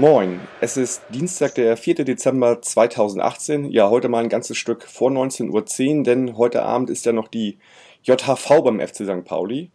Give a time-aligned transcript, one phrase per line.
[0.00, 2.06] Moin, es ist Dienstag, der 4.
[2.06, 3.70] Dezember 2018.
[3.70, 7.28] Ja, heute mal ein ganzes Stück vor 19.10 Uhr, denn heute Abend ist ja noch
[7.28, 7.58] die
[8.04, 9.26] JHV beim FC St.
[9.26, 9.70] Pauli.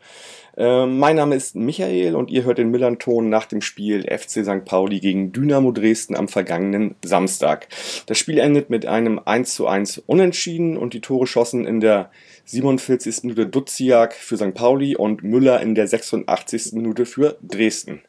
[0.58, 4.66] Äh, mein Name ist Michael und ihr hört den Millanton nach dem Spiel FC St.
[4.66, 7.68] Pauli gegen Dynamo Dresden am vergangenen Samstag.
[8.07, 12.10] Das Spiel endet mit einem 1:1 Unentschieden und die Tore schossen in der
[12.46, 13.26] 47.
[13.26, 14.55] Minute Duziak für St.
[14.55, 16.73] Pauli und Müller in der 86.
[16.73, 18.02] Minute für Dresden.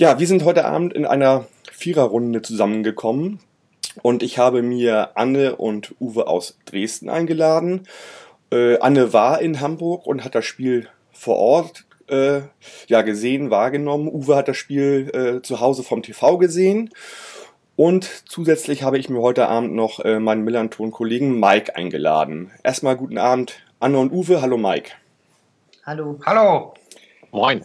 [0.00, 3.38] Ja, wir sind heute Abend in einer Viererrunde zusammengekommen
[4.00, 7.86] und ich habe mir Anne und Uwe aus Dresden eingeladen.
[8.50, 12.40] Äh, Anne war in Hamburg und hat das Spiel vor Ort äh,
[12.86, 14.08] ja, gesehen, wahrgenommen.
[14.08, 16.88] Uwe hat das Spiel äh, zu Hause vom TV gesehen.
[17.76, 22.50] Und zusätzlich habe ich mir heute Abend noch äh, meinen Millanton-Kollegen Mike eingeladen.
[22.62, 24.40] Erstmal guten Abend, Anne und Uwe.
[24.40, 24.92] Hallo Mike.
[25.84, 26.18] Hallo.
[26.24, 26.72] Hallo.
[27.32, 27.62] Moin.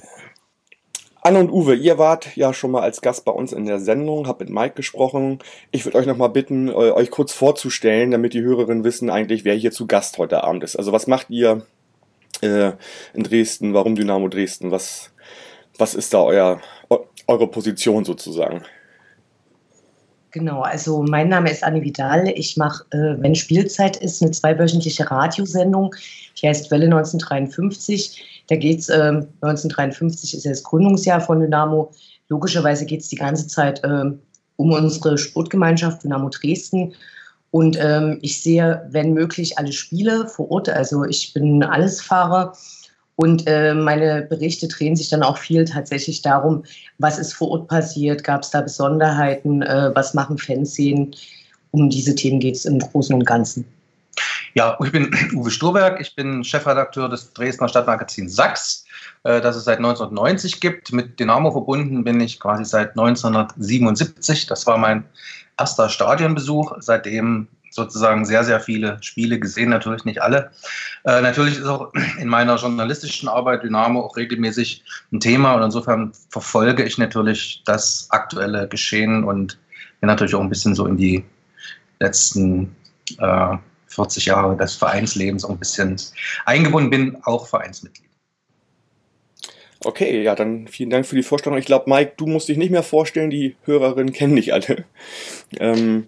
[1.25, 4.27] Anne und Uwe, ihr wart ja schon mal als Gast bei uns in der Sendung,
[4.27, 5.39] habt mit Mike gesprochen.
[5.71, 9.55] Ich würde euch noch mal bitten, euch kurz vorzustellen, damit die Hörerinnen wissen eigentlich, wer
[9.55, 10.75] hier zu Gast heute Abend ist.
[10.75, 11.65] Also was macht ihr
[12.41, 12.73] äh,
[13.15, 13.73] in Dresden?
[13.73, 14.69] Warum Dynamo Dresden?
[14.69, 15.09] Was,
[15.79, 16.61] was ist da euer,
[17.25, 18.61] eure Position sozusagen?
[20.29, 22.27] Genau, also mein Name ist Anne Vidal.
[22.35, 25.95] Ich mache, äh, wenn Spielzeit ist, eine zweiwöchentliche Radiosendung.
[26.39, 28.34] Die heißt Welle 1953.
[28.47, 31.91] Da geht es, äh, 1953 ist ja das Gründungsjahr von Dynamo.
[32.29, 34.11] Logischerweise geht es die ganze Zeit äh,
[34.57, 36.93] um unsere Sportgemeinschaft Dynamo Dresden.
[37.51, 40.69] Und ähm, ich sehe, wenn möglich, alle Spiele vor Ort.
[40.69, 42.53] Also ich bin Allesfahrer.
[43.15, 46.63] Und äh, meine Berichte drehen sich dann auch viel tatsächlich darum,
[46.97, 51.15] was ist vor Ort passiert, gab es da Besonderheiten, äh, was machen Fanszenen.
[51.71, 53.65] Um diese Themen geht es im Großen und Ganzen.
[54.55, 58.85] Ja, ich bin Uwe Sturberg, ich bin Chefredakteur des Dresdner Stadtmagazins Sachs,
[59.23, 60.93] äh, das es seit 1990 gibt.
[60.93, 64.47] Mit Dynamo verbunden bin ich quasi seit 1977.
[64.47, 65.03] Das war mein
[65.59, 66.77] erster Stadionbesuch.
[66.79, 70.51] Seitdem sozusagen sehr, sehr viele Spiele gesehen, natürlich nicht alle.
[71.03, 76.13] Äh, natürlich ist auch in meiner journalistischen Arbeit Dynamo auch regelmäßig ein Thema und insofern
[76.29, 79.59] verfolge ich natürlich das aktuelle Geschehen und
[79.99, 81.25] bin natürlich auch ein bisschen so in die
[81.99, 82.73] letzten
[83.17, 83.57] äh,
[83.95, 85.99] 40 Jahre des Vereinslebens auch ein bisschen
[86.45, 88.05] eingebunden, bin auch Vereinsmitglied.
[89.83, 91.59] Okay, ja, dann vielen Dank für die Vorstellung.
[91.59, 94.85] Ich glaube, Mike, du musst dich nicht mehr vorstellen, die Hörerinnen kennen dich alle.
[95.59, 96.07] Ähm,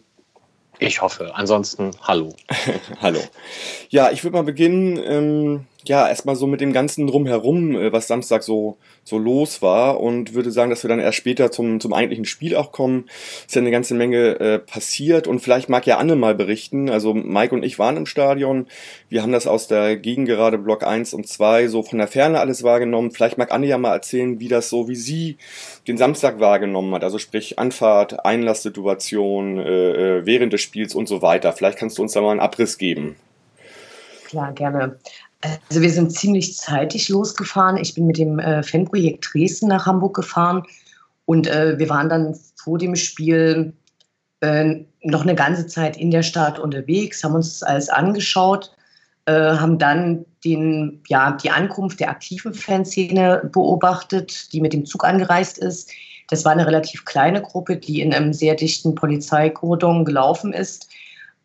[0.80, 1.36] ich hoffe.
[1.36, 2.36] Ansonsten, hallo.
[3.02, 3.20] hallo.
[3.90, 5.00] Ja, ich würde mal beginnen.
[5.04, 10.00] Ähm, ja, erstmal so mit dem ganzen Drumherum, äh, was Samstag so, so los war
[10.00, 13.06] und würde sagen, dass wir dann erst später zum, zum eigentlichen Spiel auch kommen.
[13.46, 16.90] Ist ja eine ganze Menge äh, passiert und vielleicht mag ja Anne mal berichten.
[16.90, 18.68] Also Mike und ich waren im Stadion.
[19.10, 22.40] Wir haben das aus der Gegend gerade Block 1 und 2 so von der Ferne
[22.40, 23.12] alles wahrgenommen.
[23.12, 25.38] Vielleicht mag Anne ja mal erzählen, wie das so, wie sie
[25.88, 27.04] den Samstag wahrgenommen hat.
[27.04, 31.54] Also sprich Anfahrt, Einlasssituation, äh, äh während des Spiels und so weiter.
[31.54, 33.16] Vielleicht kannst du uns da mal einen Abriss geben.
[34.28, 35.00] Klar, gerne.
[35.42, 37.78] Also wir sind ziemlich zeitig losgefahren.
[37.78, 40.64] Ich bin mit dem äh, Fanprojekt Dresden nach Hamburg gefahren
[41.26, 43.74] und äh, wir waren dann vor dem Spiel
[44.42, 48.76] äh, noch eine ganze Zeit in der Stadt unterwegs, haben uns das alles angeschaut,
[49.26, 55.04] äh, haben dann den, ja, die Ankunft der aktiven Fanszene beobachtet, die mit dem Zug
[55.04, 55.92] angereist ist.
[56.30, 60.90] Das war eine relativ kleine Gruppe, die in einem sehr dichten Polizeikordon gelaufen ist.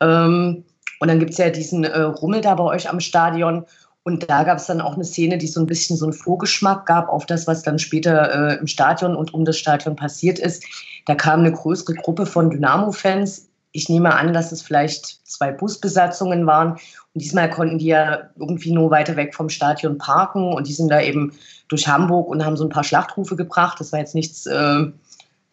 [0.01, 0.65] Ähm,
[1.03, 3.67] und dann gibt es ja diesen äh, Rummel da bei euch am Stadion.
[4.05, 6.87] Und da gab es dann auch eine Szene, die so ein bisschen so einen Vorgeschmack
[6.87, 10.63] gab auf das, was dann später äh, im Stadion und um das Stadion passiert ist.
[11.07, 13.49] Da kam eine größere Gruppe von Dynamo-Fans.
[13.73, 16.75] Ich nehme an, dass es vielleicht zwei Busbesatzungen waren.
[16.75, 20.53] Und diesmal konnten die ja irgendwie nur weiter weg vom Stadion parken.
[20.53, 21.33] Und die sind da eben
[21.67, 23.81] durch Hamburg und haben so ein paar Schlachtrufe gebracht.
[23.81, 24.85] Das war jetzt nichts äh,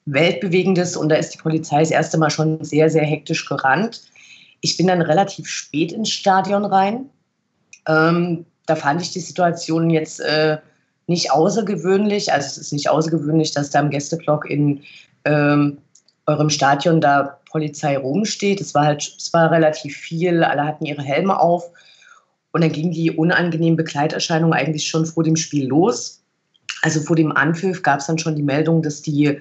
[0.05, 0.95] Weltbewegendes.
[0.95, 4.08] Und da ist die Polizei das erste Mal schon sehr, sehr hektisch gerannt.
[4.61, 7.09] Ich bin dann relativ spät ins Stadion rein
[7.89, 10.57] ähm, da fand ich die Situation jetzt äh,
[11.07, 12.31] nicht außergewöhnlich.
[12.31, 14.81] Also es ist nicht außergewöhnlich, dass da im Gästeblock in
[15.25, 15.79] ähm,
[16.27, 18.61] eurem Stadion da Polizei rumsteht.
[18.61, 21.71] Es war halt, es war relativ viel, alle hatten ihre Helme auf.
[22.51, 26.21] Und dann ging die unangenehme Begleiterscheinung eigentlich schon vor dem Spiel los.
[26.83, 29.39] Also vor dem Anpfiff gab es dann schon die Meldung, dass die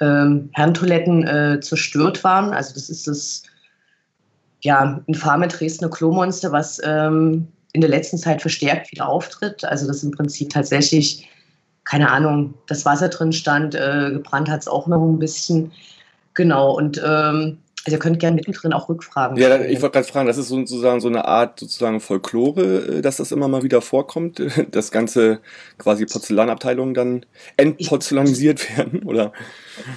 [0.00, 2.52] ähm, Herrentoiletten äh, zerstört waren.
[2.52, 3.42] Also das ist das
[4.62, 9.64] ja, infame Dresdner Klomonster, was ähm, in der letzten Zeit verstärkt wieder auftritt.
[9.64, 11.28] Also dass im Prinzip tatsächlich,
[11.84, 15.72] keine Ahnung, das Wasser drin stand, äh, gebrannt hat es auch noch ein bisschen.
[16.34, 17.58] Genau, und ähm,
[17.88, 21.00] Also ihr könnt gerne mittendrin auch Rückfragen Ja, ich wollte gerade fragen, das ist sozusagen
[21.00, 24.42] so eine Art sozusagen Folklore, äh, dass das immer mal wieder vorkommt,
[24.72, 25.40] dass ganze
[25.78, 27.24] quasi Porzellanabteilungen dann
[27.56, 29.32] entporzellanisiert werden, oder?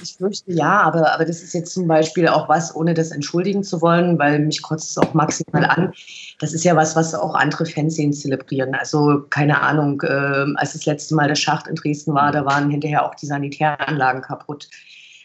[0.01, 3.61] Ich fürchte ja, aber, aber das ist jetzt zum Beispiel auch was, ohne das entschuldigen
[3.61, 5.91] zu wollen, weil mich kotzt es auch maximal an.
[6.39, 8.73] Das ist ja was, was auch andere Fanszenen zelebrieren.
[8.73, 12.69] Also keine Ahnung, äh, als das letzte Mal der Schacht in Dresden war, da waren
[12.69, 14.69] hinterher auch die Sanitäranlagen kaputt.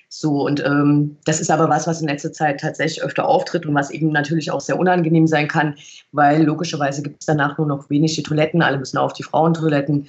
[0.09, 3.75] So, und ähm, das ist aber was, was in letzter Zeit tatsächlich öfter auftritt und
[3.75, 5.75] was eben natürlich auch sehr unangenehm sein kann,
[6.13, 10.09] weil logischerweise gibt es danach nur noch wenige Toiletten, alle müssen auf die Frauentoiletten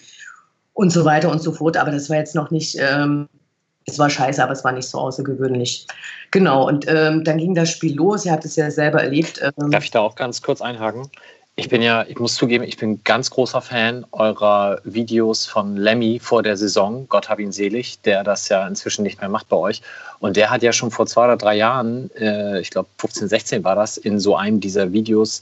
[0.73, 1.77] und so weiter und so fort.
[1.77, 3.27] Aber das war jetzt noch nicht, ähm,
[3.85, 5.87] es war scheiße, aber es war nicht so außergewöhnlich.
[6.31, 8.25] Genau, und ähm, dann ging das Spiel los.
[8.25, 9.41] Ihr habt es ja selber erlebt.
[9.41, 9.71] Ähm.
[9.71, 11.09] Darf ich da auch ganz kurz einhaken?
[11.59, 16.19] Ich bin ja, ich muss zugeben, ich bin ganz großer Fan eurer Videos von Lemmy
[16.19, 17.07] vor der Saison.
[17.09, 19.81] Gott hab ihn selig, der das ja inzwischen nicht mehr macht bei euch.
[20.19, 23.63] Und der hat ja schon vor zwei oder drei Jahren, äh, ich glaube 15, 16
[23.63, 25.41] war das, in so einem dieser Videos,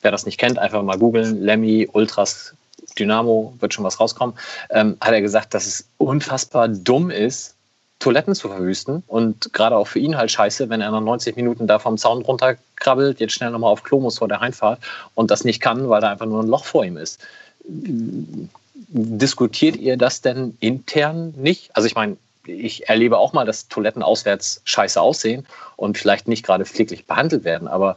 [0.00, 2.54] wer das nicht kennt, einfach mal googeln, Lemmy Ultras
[2.98, 4.34] Dynamo, wird schon was rauskommen,
[4.70, 7.54] ähm, hat er gesagt, dass es unfassbar dumm ist,
[8.00, 9.04] Toiletten zu verwüsten.
[9.06, 12.22] Und gerade auch für ihn halt scheiße, wenn er nach 90 Minuten da vom Zaun
[12.22, 14.80] runterkrabbelt, jetzt schnell nochmal auf Klo muss vor der Heimfahrt
[15.14, 17.20] und das nicht kann, weil da einfach nur ein Loch vor ihm ist.
[17.64, 21.76] Diskutiert ihr das denn intern nicht?
[21.76, 22.16] Also ich meine,
[22.46, 27.44] ich erlebe auch mal, dass Toiletten auswärts scheiße aussehen und vielleicht nicht gerade pfleglich behandelt
[27.44, 27.96] werden, aber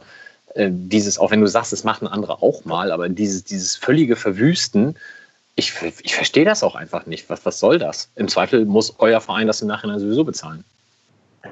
[0.54, 4.16] äh, dieses, auch wenn du sagst, das machen andere auch mal, aber dieses, dieses völlige
[4.16, 4.96] Verwüsten,
[5.56, 5.72] ich,
[6.02, 7.30] ich verstehe das auch einfach nicht.
[7.30, 8.08] Was, was soll das?
[8.16, 10.64] Im Zweifel muss euer Verein das im Nachhinein sowieso bezahlen.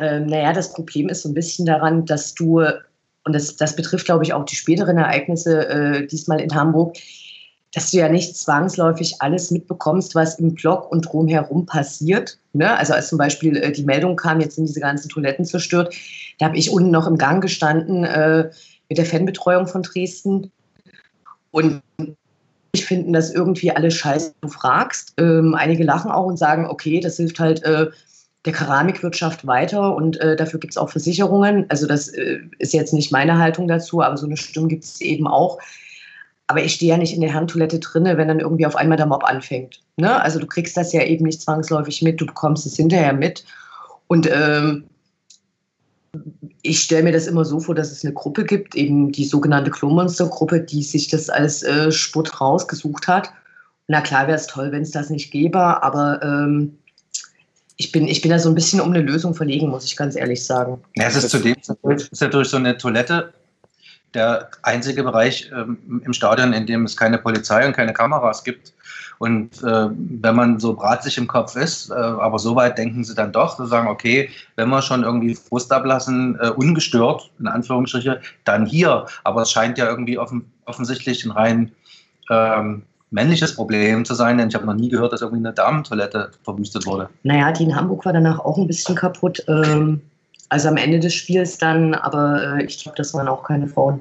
[0.01, 4.07] Ähm, naja, das Problem ist so ein bisschen daran, dass du, und das, das betrifft,
[4.07, 6.97] glaube ich, auch die späteren Ereignisse, äh, diesmal in Hamburg,
[7.75, 12.39] dass du ja nicht zwangsläufig alles mitbekommst, was im Block und drumherum passiert.
[12.53, 12.77] Ne?
[12.77, 15.95] Also als zum Beispiel äh, die Meldung kam, jetzt sind diese ganzen Toiletten zerstört,
[16.39, 18.51] da habe ich unten noch im Gang gestanden äh,
[18.89, 20.51] mit der Fanbetreuung von Dresden.
[21.51, 21.83] Und
[22.81, 25.15] finden das irgendwie alle scheiße, du fragst.
[25.19, 27.91] Ähm, einige lachen auch und sagen, okay, das hilft halt äh,
[28.45, 31.67] der Keramikwirtschaft weiter und äh, dafür gibt es auch Versicherungen.
[31.69, 35.01] Also das äh, ist jetzt nicht meine Haltung dazu, aber so eine Stimme gibt es
[35.01, 35.59] eben auch.
[36.47, 39.07] Aber ich stehe ja nicht in der Handtoilette drinne, wenn dann irgendwie auf einmal der
[39.07, 39.81] Mob anfängt.
[39.97, 40.21] Ne?
[40.21, 43.45] Also du kriegst das ja eben nicht zwangsläufig mit, du bekommst es hinterher mit.
[44.09, 44.85] Und ähm,
[46.63, 49.71] ich stelle mir das immer so vor, dass es eine Gruppe gibt, eben die sogenannte
[49.71, 53.33] Klomonster-Gruppe, die sich das als äh, Sport rausgesucht hat.
[53.89, 56.79] Na klar wäre es toll, wenn es das nicht gäbe, aber ähm,
[57.77, 60.15] ich, bin, ich bin da so ein bisschen um eine Lösung verlegen, muss ich ganz
[60.15, 60.81] ehrlich sagen.
[60.95, 63.35] Ja, es ist zudem ist natürlich so eine Toilette
[64.15, 68.73] der einzige Bereich ähm, im Stadion, in dem es keine Polizei und keine Kameras gibt.
[69.23, 73.15] Und äh, wenn man so bratzig im Kopf ist, äh, aber so weit denken sie
[73.15, 78.21] dann doch, zu sagen, okay, wenn wir schon irgendwie Frust ablassen, äh, ungestört, in Anführungsstriche,
[78.43, 79.07] dann hier.
[79.23, 81.71] Aber es scheint ja irgendwie offen, offensichtlich ein rein
[82.31, 82.83] ähm,
[83.13, 86.85] männliches Problem zu sein, denn ich habe noch nie gehört, dass irgendwie eine Damentoilette verwüstet
[86.85, 87.09] wurde.
[87.23, 89.41] Naja, die in Hamburg war danach auch ein bisschen kaputt.
[89.47, 90.01] Ähm,
[90.49, 94.01] also am Ende des Spiels dann, aber äh, ich glaube, das waren auch keine Frauen.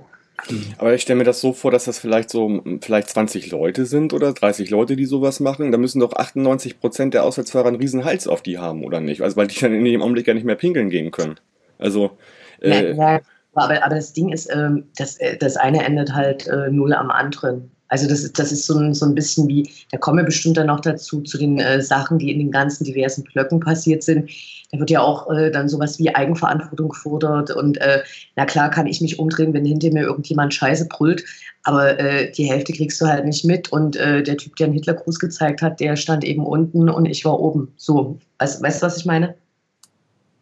[0.77, 4.13] Aber ich stelle mir das so vor, dass das vielleicht so vielleicht 20 Leute sind
[4.13, 5.71] oder 30 Leute, die sowas machen.
[5.71, 9.21] Da müssen doch 98 Prozent der Auswärtsfahrer einen riesen Hals auf die haben, oder nicht?
[9.21, 11.39] Also weil die dann in dem Augenblick ja nicht mehr pinkeln gehen können.
[11.77, 12.17] Also.
[12.61, 13.21] Äh, ja, ja,
[13.53, 17.11] aber, aber das Ding ist, ähm, das, äh, das eine endet halt äh, null am
[17.11, 17.71] anderen.
[17.91, 20.55] Also das ist, das ist so ein, so ein bisschen wie, da kommen wir bestimmt
[20.55, 24.31] dann noch dazu, zu den äh, Sachen, die in den ganzen diversen Blöcken passiert sind.
[24.71, 27.51] Da wird ja auch äh, dann sowas wie Eigenverantwortung gefordert.
[27.51, 28.01] Und äh,
[28.37, 31.25] na klar kann ich mich umdrehen, wenn hinter mir irgendjemand Scheiße brüllt,
[31.63, 33.73] aber äh, die Hälfte kriegst du halt nicht mit.
[33.73, 37.25] Und äh, der Typ, der einen Hitlergruß gezeigt hat, der stand eben unten und ich
[37.25, 37.73] war oben.
[37.75, 39.35] So, weißt, du, was ich meine?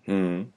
[0.04, 0.54] Hm.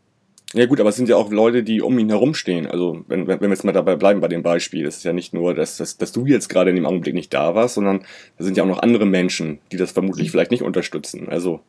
[0.55, 2.67] Ja gut, aber es sind ja auch Leute, die um ihn herumstehen.
[2.67, 5.33] Also wenn, wenn wir jetzt mal dabei bleiben bei dem Beispiel, es ist ja nicht
[5.33, 8.05] nur, dass, dass, dass du jetzt gerade in dem Augenblick nicht da warst, sondern
[8.37, 11.29] da sind ja auch noch andere Menschen, die das vermutlich vielleicht nicht unterstützen.
[11.29, 11.61] Also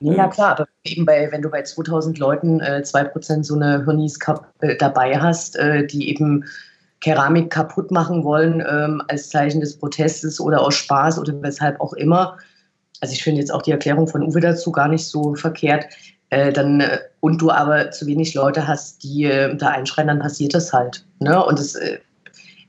[0.00, 4.18] ja, klar, aber eben bei, wenn du bei 2000 Leuten äh, 2% so eine Hirnis
[4.60, 6.44] äh, dabei hast, äh, die eben
[7.00, 11.92] Keramik kaputt machen wollen ähm, als Zeichen des Protestes oder aus Spaß oder weshalb auch
[11.92, 12.38] immer.
[13.00, 15.86] Also ich finde jetzt auch die Erklärung von Uwe dazu gar nicht so verkehrt.
[16.32, 20.18] Äh, dann, äh, und du aber zu wenig Leute hast, die äh, da einschreien, dann
[20.18, 21.04] passiert das halt.
[21.20, 21.44] Ne?
[21.44, 21.98] Und es, äh,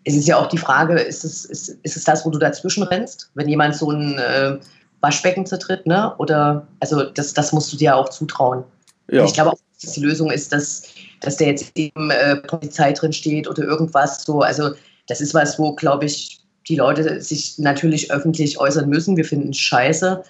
[0.03, 2.83] es ist ja auch die Frage, ist es, ist, ist es das, wo du dazwischen
[2.83, 3.31] rennst?
[3.35, 4.19] Wenn jemand so ein
[4.99, 6.13] Waschbecken zertritt, ne?
[6.17, 8.65] Oder, also das, das musst du dir auch zutrauen.
[9.09, 9.23] Ja.
[9.23, 10.83] Ich glaube auch, dass die Lösung ist, dass,
[11.21, 12.11] dass da jetzt eben
[12.47, 14.41] Polizei drin steht oder irgendwas so.
[14.41, 14.71] Also
[15.07, 19.15] das ist was, wo, glaube ich, die Leute sich natürlich öffentlich äußern müssen.
[19.15, 20.21] Wir finden es scheiße.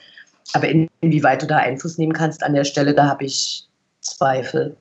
[0.52, 3.66] Aber inwieweit du da Einfluss nehmen kannst an der Stelle, da habe ich
[4.02, 4.76] Zweifel.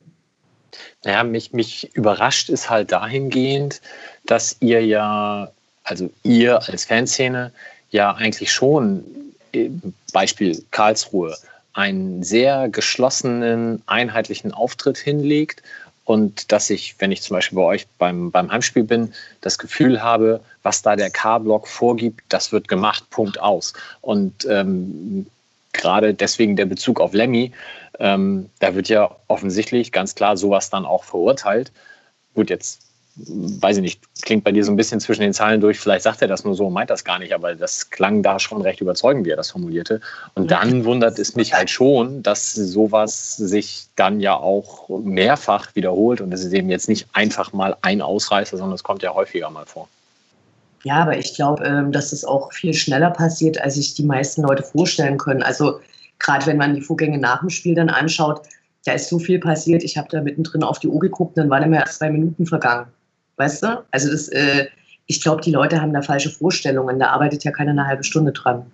[1.04, 3.80] Naja, mich, mich überrascht ist halt dahingehend,
[4.26, 5.50] dass ihr ja,
[5.84, 7.52] also ihr als Fanszene,
[7.90, 9.04] ja eigentlich schon,
[9.52, 9.70] äh,
[10.12, 11.36] Beispiel Karlsruhe,
[11.74, 15.62] einen sehr geschlossenen, einheitlichen Auftritt hinlegt
[16.04, 20.02] und dass ich, wenn ich zum Beispiel bei euch beim, beim Heimspiel bin, das Gefühl
[20.02, 23.72] habe, was da der K-Block vorgibt, das wird gemacht, Punkt aus.
[24.00, 25.26] Und ähm,
[25.72, 27.52] gerade deswegen der Bezug auf Lemmy,
[27.98, 31.72] ähm, da wird ja offensichtlich ganz klar sowas dann auch verurteilt.
[32.34, 32.80] Gut, jetzt
[33.16, 36.22] weiß ich nicht, klingt bei dir so ein bisschen zwischen den Zeilen durch, vielleicht sagt
[36.22, 38.80] er das nur so und meint das gar nicht, aber das klang da schon recht
[38.80, 40.00] überzeugend, wie er das formulierte.
[40.34, 46.22] Und dann wundert es mich halt schon, dass sowas sich dann ja auch mehrfach wiederholt
[46.22, 49.50] und es ist eben jetzt nicht einfach mal ein Ausreißer, sondern es kommt ja häufiger
[49.50, 49.88] mal vor.
[50.84, 54.42] Ja, aber ich glaube, ähm, dass es auch viel schneller passiert, als sich die meisten
[54.42, 55.42] Leute vorstellen können.
[55.42, 55.80] Also
[56.18, 58.42] gerade wenn man die Vorgänge nach dem Spiel dann anschaut,
[58.84, 59.84] da ist so viel passiert.
[59.84, 62.86] Ich habe da mittendrin auf die Uhr geguckt, dann waren immer erst zwei Minuten vergangen.
[63.36, 63.84] Weißt du?
[63.92, 64.66] Also das, äh,
[65.06, 66.98] ich glaube, die Leute haben da falsche Vorstellungen.
[66.98, 68.70] Da arbeitet ja keiner eine halbe Stunde dran.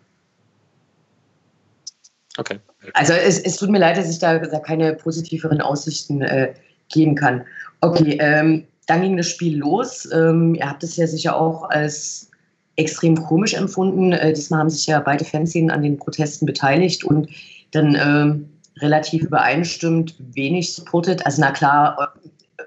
[2.39, 2.59] Okay.
[2.95, 6.55] Also es, es tut mir leid, dass ich da, da keine positiveren Aussichten äh,
[6.89, 7.45] geben kann.
[7.81, 10.09] Okay, ähm, dann ging das Spiel los.
[10.13, 12.31] Ähm, ihr habt es ja sicher auch als
[12.77, 14.13] extrem komisch empfunden.
[14.13, 17.29] Äh, diesmal haben sich ja beide Fanszenen an den Protesten beteiligt und
[17.73, 21.25] dann ähm, relativ übereinstimmend wenig supportet.
[21.27, 22.15] Also na klar,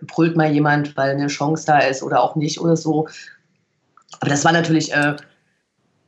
[0.01, 3.07] brüllt mal jemand, weil eine Chance da ist oder auch nicht oder so.
[4.19, 5.15] Aber das war natürlich, äh,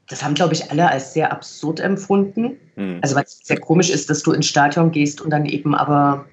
[0.09, 2.57] das haben, glaube ich, alle als sehr absurd empfunden.
[2.75, 2.99] Mhm.
[3.01, 6.25] Also was sehr komisch ist, dass du ins Stadion gehst und dann eben aber.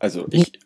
[0.00, 0.58] Also ich,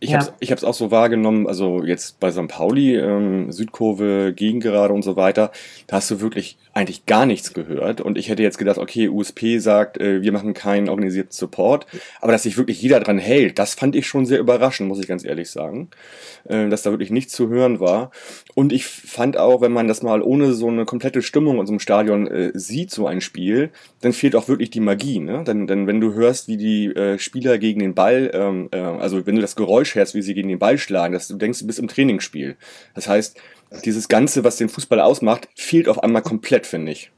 [0.00, 0.20] ich ja.
[0.20, 2.48] habe es auch so wahrgenommen, also jetzt bei St.
[2.48, 5.50] Pauli, ähm, Südkurve, Gegengerade und so weiter,
[5.86, 8.00] da hast du wirklich eigentlich gar nichts gehört.
[8.00, 11.86] Und ich hätte jetzt gedacht, okay, USP sagt, äh, wir machen keinen organisierten Support,
[12.20, 15.08] aber dass sich wirklich jeder dran hält, das fand ich schon sehr überraschend, muss ich
[15.08, 15.88] ganz ehrlich sagen,
[16.48, 18.12] äh, dass da wirklich nichts zu hören war.
[18.54, 21.72] Und ich fand auch, wenn man das mal ohne so eine komplette Stimmung in so
[21.72, 23.70] einem Stadion äh, sieht, so ein Spiel,
[24.00, 25.18] dann fehlt auch wirklich die Magie.
[25.18, 25.42] Ne?
[25.44, 29.26] Denn, denn wenn du hörst, wie die äh, Spieler gegen den Ball, ähm, äh, also
[29.26, 31.66] wenn du das Geräusch hörst, wie sie gegen den Ball schlagen, dass du denkst, du
[31.66, 32.56] bist im Trainingsspiel.
[32.94, 33.36] Das heißt,
[33.84, 37.10] dieses Ganze, was den Fußball ausmacht, fehlt auf einmal komplett, finde ich.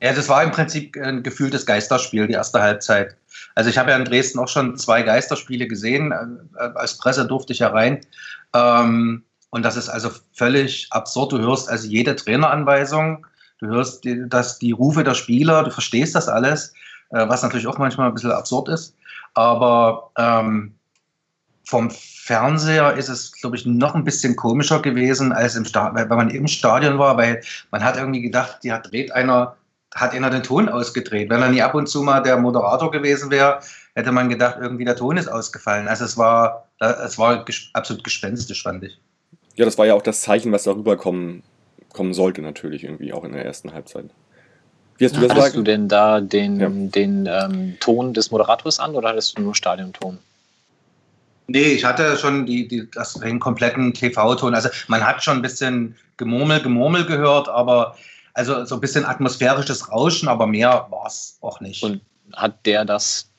[0.00, 3.16] Ja, das war im Prinzip ein gefühltes Geisterspiel, die erste Halbzeit.
[3.54, 6.12] Also ich habe ja in Dresden auch schon zwei Geisterspiele gesehen.
[6.12, 8.00] Äh, als Presse durfte ich ja rein.
[8.54, 11.32] Ähm, und das ist also völlig absurd.
[11.32, 13.26] Du hörst also jede Traineranweisung,
[13.58, 16.72] du hörst die, das, die Rufe der Spieler, du verstehst das alles,
[17.10, 18.94] äh, was natürlich auch manchmal ein bisschen absurd ist.
[19.34, 20.74] Aber ähm,
[21.64, 21.90] vom
[22.28, 26.28] Fernseher ist es, glaube ich, noch ein bisschen komischer gewesen, als im Sta wenn man
[26.28, 29.56] im Stadion war, weil man hat irgendwie gedacht, ja, dreht einer,
[29.94, 31.30] hat einer den Ton ausgedreht.
[31.30, 33.60] Wenn er nie ab und zu mal der Moderator gewesen wäre,
[33.94, 35.88] hätte man gedacht, irgendwie der Ton ist ausgefallen.
[35.88, 39.00] Also es war, es war absolut gespenstisch, fand ich.
[39.54, 41.42] Ja, das war ja auch das Zeichen, was darüber kommen,
[41.94, 44.10] kommen sollte, natürlich irgendwie, auch in der ersten Halbzeit.
[44.98, 46.68] Wie hast du das Hattest du denn da den, ja.
[46.68, 50.18] den ähm, Ton des Moderators an oder hattest du nur Stadionton?
[51.48, 54.54] Nee, ich hatte schon die, die, das, den kompletten TV-Ton.
[54.54, 57.96] Also man hat schon ein bisschen Gemurmel, Gemurmel gehört, aber
[58.34, 61.82] also so ein bisschen atmosphärisches Rauschen, aber mehr war es auch nicht.
[61.82, 62.02] Und
[62.34, 63.30] hat der das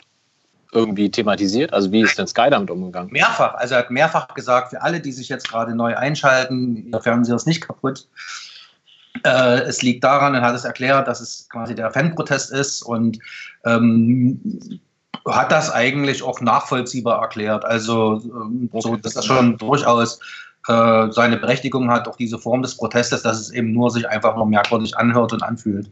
[0.72, 1.72] irgendwie thematisiert?
[1.72, 3.12] Also wie ist denn Sky damit umgegangen?
[3.12, 3.54] Mehrfach.
[3.56, 7.36] Also er hat mehrfach gesagt, für alle, die sich jetzt gerade neu einschalten, ihr Fernseher
[7.36, 8.08] ist nicht kaputt.
[9.24, 13.20] Äh, es liegt daran, er hat es erklärt, dass es quasi der Fanprotest ist und
[13.66, 14.80] ähm,
[15.28, 17.66] hat das eigentlich auch nachvollziehbar erklärt.
[17.66, 20.20] Also ähm, so, dass das schon durchaus
[20.68, 24.36] äh, seine Berechtigung hat, auch diese Form des Protestes, dass es eben nur sich einfach
[24.36, 25.90] nur merkwürdig anhört und anfühlt.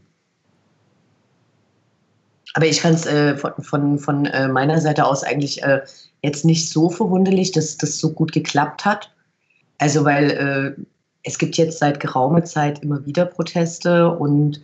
[2.54, 5.80] Aber ich fand es äh, von, von, von äh, meiner Seite aus eigentlich äh,
[6.22, 9.12] jetzt nicht so verwunderlich, dass das so gut geklappt hat.
[9.78, 10.82] Also weil äh,
[11.22, 14.60] es gibt jetzt seit geraumer Zeit immer wieder Proteste und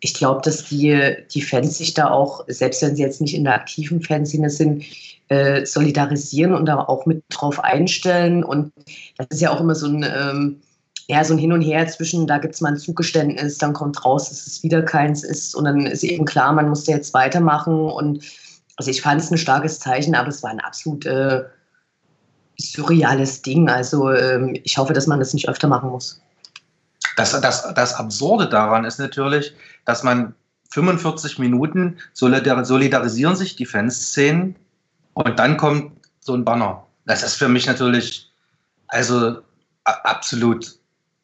[0.00, 3.44] ich glaube, dass die, die Fans sich da auch, selbst wenn sie jetzt nicht in
[3.44, 4.84] der aktiven Fanszene sind,
[5.28, 8.44] äh, solidarisieren und da auch mit drauf einstellen.
[8.44, 8.72] Und
[9.16, 10.60] das ist ja auch immer so ein, ähm,
[11.08, 14.04] ja, so ein Hin und Her zwischen, da gibt es mal ein Zugeständnis, dann kommt
[14.04, 17.14] raus, dass es wieder keins ist und dann ist eben klar, man muss da jetzt
[17.14, 17.74] weitermachen.
[17.90, 18.24] Und
[18.76, 21.44] also ich fand es ein starkes Zeichen, aber es war ein absolut äh,
[22.58, 23.68] surreales Ding.
[23.68, 26.20] Also ähm, ich hoffe, dass man das nicht öfter machen muss.
[27.18, 29.52] Das, das, das Absurde daran ist natürlich,
[29.84, 30.34] dass man
[30.70, 34.54] 45 Minuten solidarisieren sich die Fanszenen
[35.14, 36.86] und dann kommt so ein Banner.
[37.06, 38.30] Das ist für mich natürlich
[38.86, 39.38] also
[39.82, 40.78] absolut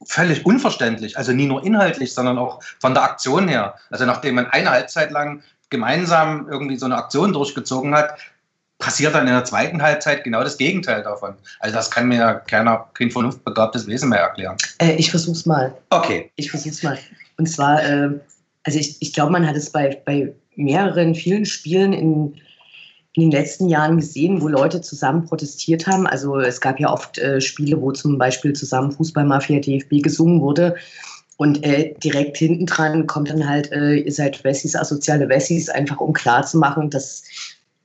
[0.04, 1.16] völlig unverständlich.
[1.16, 3.76] Also nie nur inhaltlich, sondern auch von der Aktion her.
[3.90, 8.18] Also nachdem man eine Halbzeit lang gemeinsam irgendwie so eine Aktion durchgezogen hat,
[8.78, 11.34] passiert dann in der zweiten Halbzeit genau das Gegenteil davon.
[11.60, 14.56] Also das kann mir ja keiner, kein vernunftbegabtes Wesen mehr erklären.
[14.78, 15.74] Äh, ich versuch's mal.
[15.90, 16.30] Okay.
[16.36, 16.98] Ich versuch's mal.
[17.38, 18.10] Und zwar, äh,
[18.64, 22.34] also ich, ich glaube, man hat es bei, bei mehreren, vielen Spielen in,
[23.14, 26.06] in den letzten Jahren gesehen, wo Leute zusammen protestiert haben.
[26.06, 30.76] Also es gab ja oft äh, Spiele, wo zum Beispiel zusammen Fußballmafia DFB gesungen wurde.
[31.36, 35.98] Und äh, direkt hinten dran kommt dann halt, äh, ihr seid Wessis, asoziale Wessis, einfach
[35.98, 37.24] um klarzumachen, dass,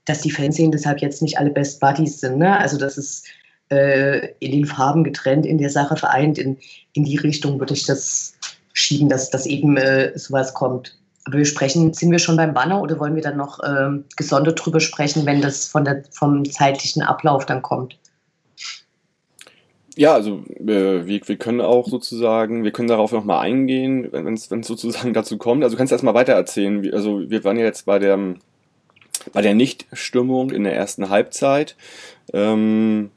[0.10, 2.40] dass die Fanszenen deshalb jetzt nicht alle Best Buddies sind.
[2.40, 2.58] Ne?
[2.58, 3.28] Also das ist
[3.70, 6.40] äh, in den Farben getrennt, in der Sache vereint.
[6.40, 6.58] In,
[6.94, 8.34] in die Richtung würde ich das
[8.74, 10.98] schieben, dass, dass eben äh, sowas kommt.
[11.26, 14.66] Aber wir sprechen, sind wir schon beim Banner oder wollen wir dann noch ähm, gesondert
[14.66, 18.00] drüber sprechen, wenn das von der, vom zeitlichen Ablauf dann kommt?
[19.96, 24.48] Ja, also äh, wir, wir können auch sozusagen, wir können darauf nochmal eingehen, wenn es
[24.48, 25.64] sozusagen dazu kommt.
[25.64, 26.92] Also du kannst erstmal weiter erzählen.
[26.94, 28.18] Also wir waren ja jetzt bei der,
[29.34, 31.76] bei der Nichtstimmung in der ersten Halbzeit.
[32.34, 33.12] Ähm,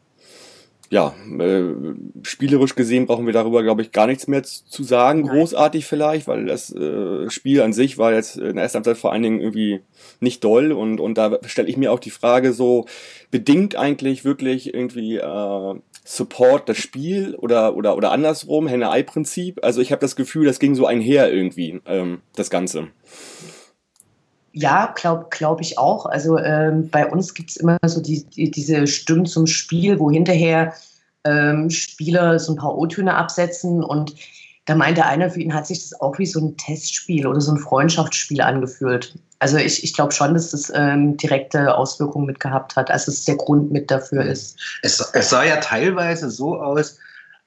[0.92, 1.74] ja, äh,
[2.22, 6.44] spielerisch gesehen brauchen wir darüber, glaube ich, gar nichts mehr zu sagen, großartig vielleicht, weil
[6.44, 9.80] das äh, Spiel an sich war jetzt in der ersten Halbzeit vor allen Dingen irgendwie
[10.20, 12.84] nicht doll und, und da stelle ich mir auch die Frage so,
[13.30, 19.64] bedingt eigentlich wirklich irgendwie äh, Support das Spiel oder, oder, oder andersrum, Henne-Ei-Prinzip?
[19.64, 22.88] Also ich habe das Gefühl, das ging so einher irgendwie, ähm, das Ganze.
[24.52, 26.06] Ja, glaube glaub ich auch.
[26.06, 30.10] Also ähm, bei uns gibt es immer so die, die, diese Stimmen zum Spiel, wo
[30.10, 30.74] hinterher
[31.24, 34.14] ähm, Spieler so ein paar O-Töne absetzen und
[34.66, 37.52] da meinte einer, für ihn hat sich das auch wie so ein Testspiel oder so
[37.52, 39.18] ein Freundschaftsspiel angefühlt.
[39.40, 43.24] Also ich, ich glaube schon, dass das ähm, direkte Auswirkungen mit gehabt hat, als es
[43.24, 44.56] der Grund mit dafür ist.
[44.82, 46.98] Es, es sah ja teilweise so aus,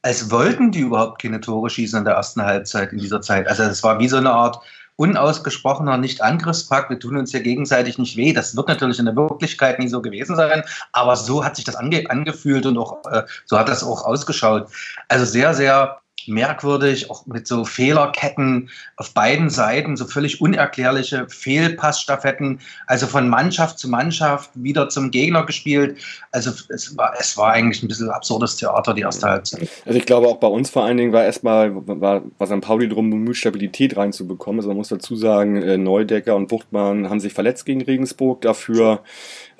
[0.01, 3.48] als wollten die überhaupt keine Tore schießen in der ersten Halbzeit in dieser Zeit.
[3.48, 4.59] Also es war wie so eine Art
[4.98, 6.90] unausgesprochener Nicht-Angriffspakt.
[6.90, 8.34] Wir tun uns ja gegenseitig nicht weh.
[8.34, 11.75] Das wird natürlich in der Wirklichkeit nie so gewesen sein, aber so hat sich das
[11.75, 14.70] ange angefühlt und auch äh, so hat das auch ausgeschaut.
[15.08, 22.59] Also sehr, sehr merkwürdig, auch mit so Fehlerketten auf beiden Seiten, so völlig unerklärliche Fehlpassstaffetten,
[22.87, 25.97] also von Mannschaft zu Mannschaft wieder zum Gegner gespielt.
[26.31, 29.69] Also es war, es war eigentlich ein bisschen absurdes Theater, die erste Halbzeit.
[29.85, 32.61] Also ich glaube auch bei uns vor allen Dingen war erstmal, war, war St.
[32.61, 34.59] Pauli drum bemüht, Stabilität reinzubekommen.
[34.59, 38.41] Also man muss dazu sagen, äh, Neudecker und Buchtmann haben sich verletzt gegen Regensburg.
[38.41, 39.01] Dafür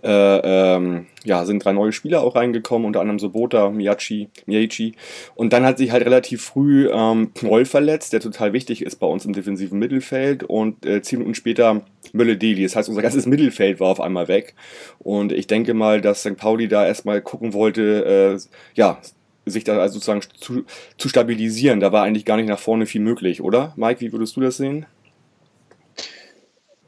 [0.06, 4.96] äh, ähm, ja, sind drei neue Spieler auch reingekommen, unter anderem Sobota, Miyachi, Miyachi.
[5.34, 9.08] Und dann hat sich halt relativ früh ähm, Knoll verletzt, der total wichtig ist bei
[9.08, 10.44] uns im defensiven Mittelfeld.
[10.44, 11.82] Und äh, zehn Minuten später
[12.14, 12.64] Mölle-Deli.
[12.64, 14.54] Das heißt, unser ganzes Mittelfeld war auf einmal weg.
[15.00, 16.38] Und ich denke mal, dass St.
[16.38, 18.40] Pauli da erstmal gucken wollte, äh,
[18.76, 19.00] ja,
[19.46, 20.66] sich da also sozusagen zu,
[20.98, 21.80] zu stabilisieren.
[21.80, 23.74] Da war eigentlich gar nicht nach vorne viel möglich, oder?
[23.76, 24.86] Mike, wie würdest du das sehen?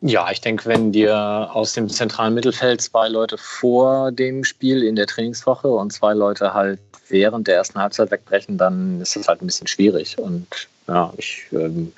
[0.02, 4.96] Ja, ich denke, wenn dir aus dem zentralen Mittelfeld zwei Leute vor dem Spiel in
[4.96, 6.80] der Trainingswoche und zwei Leute halt
[7.10, 10.20] während der ersten Halbzeit wegbrechen, dann ist das halt ein bisschen schwierig.
[10.20, 10.48] Und
[10.88, 11.94] ja, ich ähm,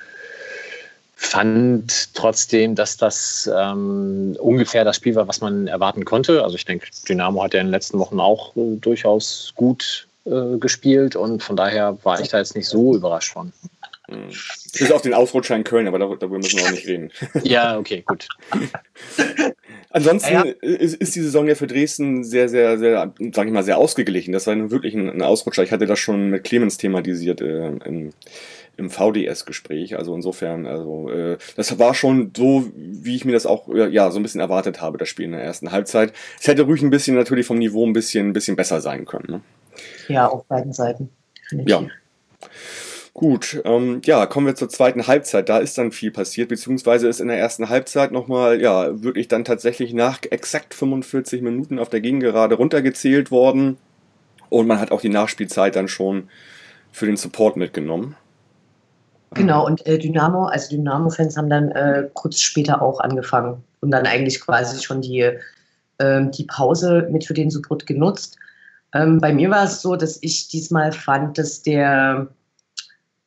[1.16, 6.44] fand trotzdem, dass das ähm, ungefähr das Spiel war, was man erwarten konnte.
[6.44, 10.58] Also ich denke, Dynamo hat ja in den letzten Wochen auch äh, durchaus gut äh,
[10.58, 13.52] gespielt und von daher war ich da jetzt nicht so überrascht von.
[14.78, 17.12] Bis auf den Ausrutscher in Köln, aber darüber, müssen wir auch nicht reden.
[17.43, 18.28] Ja, okay, gut.
[19.91, 20.41] Ansonsten Ja.
[20.62, 24.32] ist, ist die Saison ja für Dresden sehr, sehr, sehr, sag ich mal, sehr ausgeglichen.
[24.32, 25.63] Das war nun wirklich ein, ein Ausrutscher.
[25.63, 28.12] Ich hatte das schon mit Clemens thematisiert äh, im,
[28.78, 29.98] im VDS-Gespräch.
[29.98, 34.12] Also insofern, also äh, das war schon so, wie ich mir das auch äh, ja
[34.12, 36.13] so ein bisschen erwartet habe, das Spiel in der ersten Halbzeit.
[36.39, 39.26] Es hätte ruhig ein bisschen natürlich vom Niveau ein bisschen, ein bisschen besser sein können.
[39.28, 39.41] Ne?
[40.08, 41.10] Ja, auf beiden Seiten.
[41.52, 41.84] Ja.
[43.13, 45.50] Gut, ähm, ja, kommen wir zur zweiten Halbzeit.
[45.50, 49.43] Da ist dann viel passiert, beziehungsweise ist in der ersten Halbzeit nochmal, ja, wirklich dann
[49.43, 53.78] tatsächlich nach exakt 45 Minuten auf der Gegengerade runtergezählt worden.
[54.50, 56.30] Und man hat auch die Nachspielzeit dann schon
[56.91, 58.15] für den Support mitgenommen.
[59.36, 64.08] Genau, und äh, Dynamo, also Dynamo-Fans haben dann äh, kurz später auch angefangen und dann
[64.08, 65.30] eigentlich quasi schon die,
[66.00, 68.38] ähm, die Pause mit für den Support genutzt.
[68.93, 72.30] Ähm, bei mir war es so, dass ich diesmal fand, dass der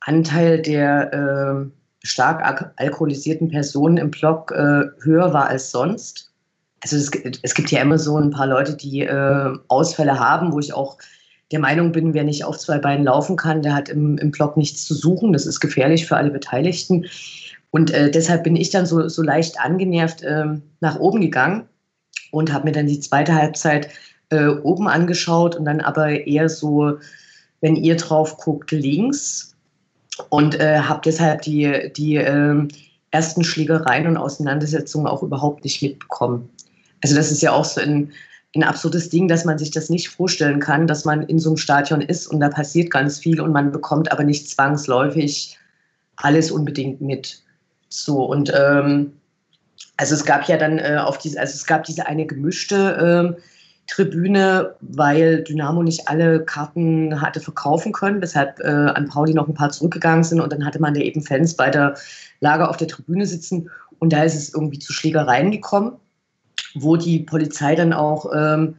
[0.04, 1.70] Anteil der äh,
[2.04, 6.32] stark al- alkoholisierten Personen im Block äh, höher war als sonst.
[6.82, 10.52] Also es, gibt- es gibt ja immer so ein paar Leute, die äh, Ausfälle haben,
[10.52, 10.98] wo ich auch
[11.52, 14.56] der Meinung bin, wer nicht auf zwei Beinen laufen kann, der hat im, im Block
[14.56, 15.32] nichts zu suchen.
[15.32, 17.06] Das ist gefährlich für alle Beteiligten.
[17.70, 21.68] Und äh, deshalb bin ich dann so, so leicht angenervt ähm, nach oben gegangen
[22.30, 23.88] und habe mir dann die zweite Halbzeit
[24.30, 26.98] äh, oben angeschaut und dann aber eher so,
[27.60, 29.51] wenn ihr drauf guckt, links
[30.30, 32.68] und äh, habe deshalb die, die ähm,
[33.10, 36.48] ersten Schlägereien und Auseinandersetzungen auch überhaupt nicht mitbekommen.
[37.02, 38.12] Also das ist ja auch so in,
[38.54, 41.56] ein absurdes Ding, dass man sich das nicht vorstellen kann, dass man in so einem
[41.56, 45.58] Stadion ist und da passiert ganz viel und man bekommt aber nicht zwangsläufig
[46.16, 47.42] alles unbedingt mit.
[47.88, 49.12] So und ähm,
[49.96, 53.42] also es gab ja dann äh, auf diese, also es gab diese eine gemischte äh,
[53.88, 59.54] Tribüne, weil Dynamo nicht alle Karten hatte verkaufen können, weshalb äh, an Pauli noch ein
[59.54, 61.94] paar zurückgegangen sind und dann hatte man da eben Fans bei der
[62.40, 63.68] Lager auf der Tribüne sitzen
[63.98, 65.92] und da ist es irgendwie zu Schlägereien gekommen,
[66.74, 68.76] wo die Polizei dann auch ähm,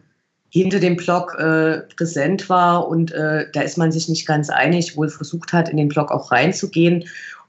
[0.50, 4.96] hinter dem Block äh, präsent war und äh, da ist man sich nicht ganz einig,
[4.98, 7.02] wohl versucht hat, in den Block auch reinzugehen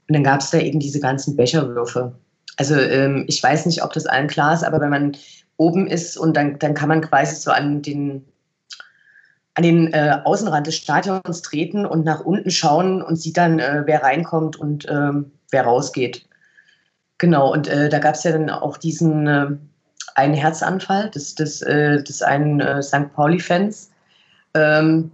[0.07, 2.13] und dann gab es da eben diese ganzen Becherwürfe.
[2.57, 5.17] Also ähm, ich weiß nicht, ob das allen klar ist, aber wenn man
[5.57, 8.25] oben ist und dann, dann kann man quasi so an den,
[9.53, 13.83] an den äh, Außenrand des Stadions treten und nach unten schauen und sieht dann, äh,
[13.85, 15.11] wer reinkommt und äh,
[15.51, 16.27] wer rausgeht.
[17.17, 19.47] Genau, und äh, da gab es ja dann auch diesen äh,
[20.15, 23.13] einen Herzanfall des, des, äh, des einen St.
[23.13, 23.91] Pauli-Fans,
[24.53, 25.11] ähm,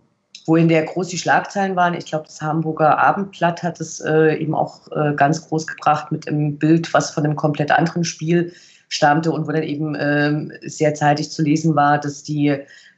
[0.47, 1.93] wo in der groß die Schlagzeilen waren.
[1.93, 4.81] Ich glaube, das Hamburger Abendblatt hat es eben auch
[5.15, 8.51] ganz groß gebracht mit einem Bild, was von einem komplett anderen Spiel
[8.91, 12.49] stammte und wo dann eben ähm, sehr zeitig zu lesen war, dass die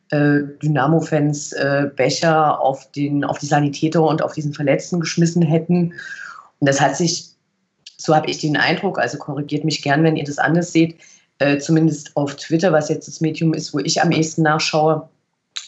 [0.10, 5.94] äh, Dynamo-Fans äh, Becher auf, den, auf die Sanitäter und auf diesen Verletzten geschmissen hätten.
[6.60, 7.28] Und das hat sich,
[7.98, 10.96] so habe ich den Eindruck, also korrigiert mich gern, wenn ihr das anders seht,
[11.38, 15.08] äh, zumindest auf Twitter, was jetzt das Medium ist, wo ich am ehesten nachschaue,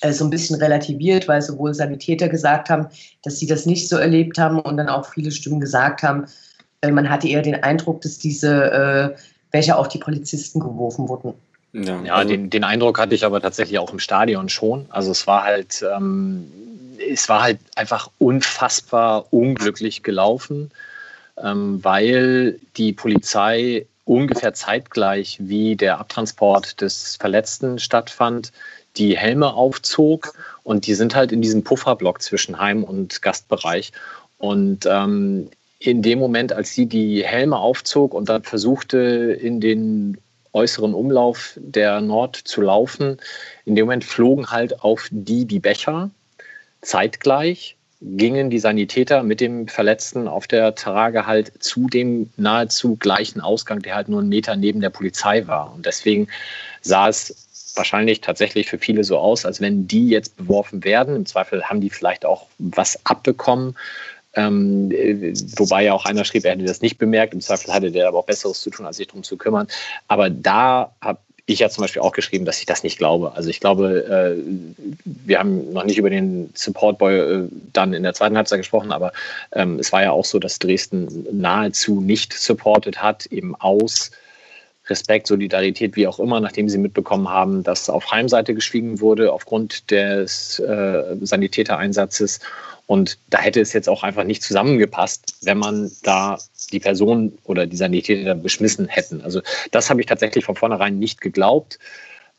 [0.02, 2.88] äh, so ein bisschen relativiert, weil sowohl Sanitäter gesagt haben,
[3.22, 6.26] dass sie das nicht so erlebt haben und dann auch viele Stimmen gesagt haben,
[6.82, 9.16] äh, man hatte eher den Eindruck, dass diese äh,
[9.56, 11.34] welche auf die Polizisten geworfen wurden.
[11.72, 14.86] Ja, ja also den, den, Eindruck hatte ich aber tatsächlich auch im Stadion schon.
[14.90, 16.52] Also es war halt, ähm,
[17.10, 20.72] es war halt einfach unfassbar unglücklich gelaufen,
[21.42, 28.52] ähm, weil die Polizei ungefähr zeitgleich wie der Abtransport des Verletzten stattfand,
[28.98, 33.94] die Helme aufzog und die sind halt in diesem Pufferblock zwischen Heim- und Gastbereich.
[34.38, 40.18] Und ähm, in dem Moment, als sie die Helme aufzog und dann versuchte, in den
[40.54, 43.18] äußeren Umlauf der Nord zu laufen,
[43.66, 46.12] in dem Moment flogen halt auf die die Becher.
[46.82, 53.42] Zeitgleich gingen die Sanitäter mit dem Verletzten auf der Trage halt zu dem nahezu gleichen
[53.42, 55.74] Ausgang, der halt nur einen Meter neben der Polizei war.
[55.74, 56.28] Und deswegen
[56.82, 61.16] sah es wahrscheinlich tatsächlich für viele so aus, als wenn die jetzt beworfen werden.
[61.16, 63.76] Im Zweifel haben die vielleicht auch was abbekommen
[64.36, 64.92] ähm,
[65.58, 67.34] wobei ja auch einer schrieb, er hätte das nicht bemerkt.
[67.34, 69.68] Im Zweifel hatte der aber auch Besseres zu tun, als sich darum zu kümmern.
[70.08, 73.34] Aber da habe ich ja zum Beispiel auch geschrieben, dass ich das nicht glaube.
[73.36, 74.44] Also ich glaube, äh,
[75.06, 78.92] wir haben noch nicht über den Support Boy äh, dann in der zweiten Halbzeit gesprochen,
[78.92, 79.14] aber
[79.52, 84.12] ähm, es war ja auch so, dass Dresden nahezu nicht supported hat, eben aus
[84.88, 89.90] Respekt, Solidarität, wie auch immer, nachdem sie mitbekommen haben, dass auf Heimseite geschwiegen wurde aufgrund
[89.92, 92.40] des äh, Sanitätereinsatzes
[92.88, 96.38] und da hätte es jetzt auch einfach nicht zusammengepasst, wenn man da
[96.72, 99.22] die Person oder die Sanitäter beschmissen hätten.
[99.22, 101.80] Also das habe ich tatsächlich von vornherein nicht geglaubt.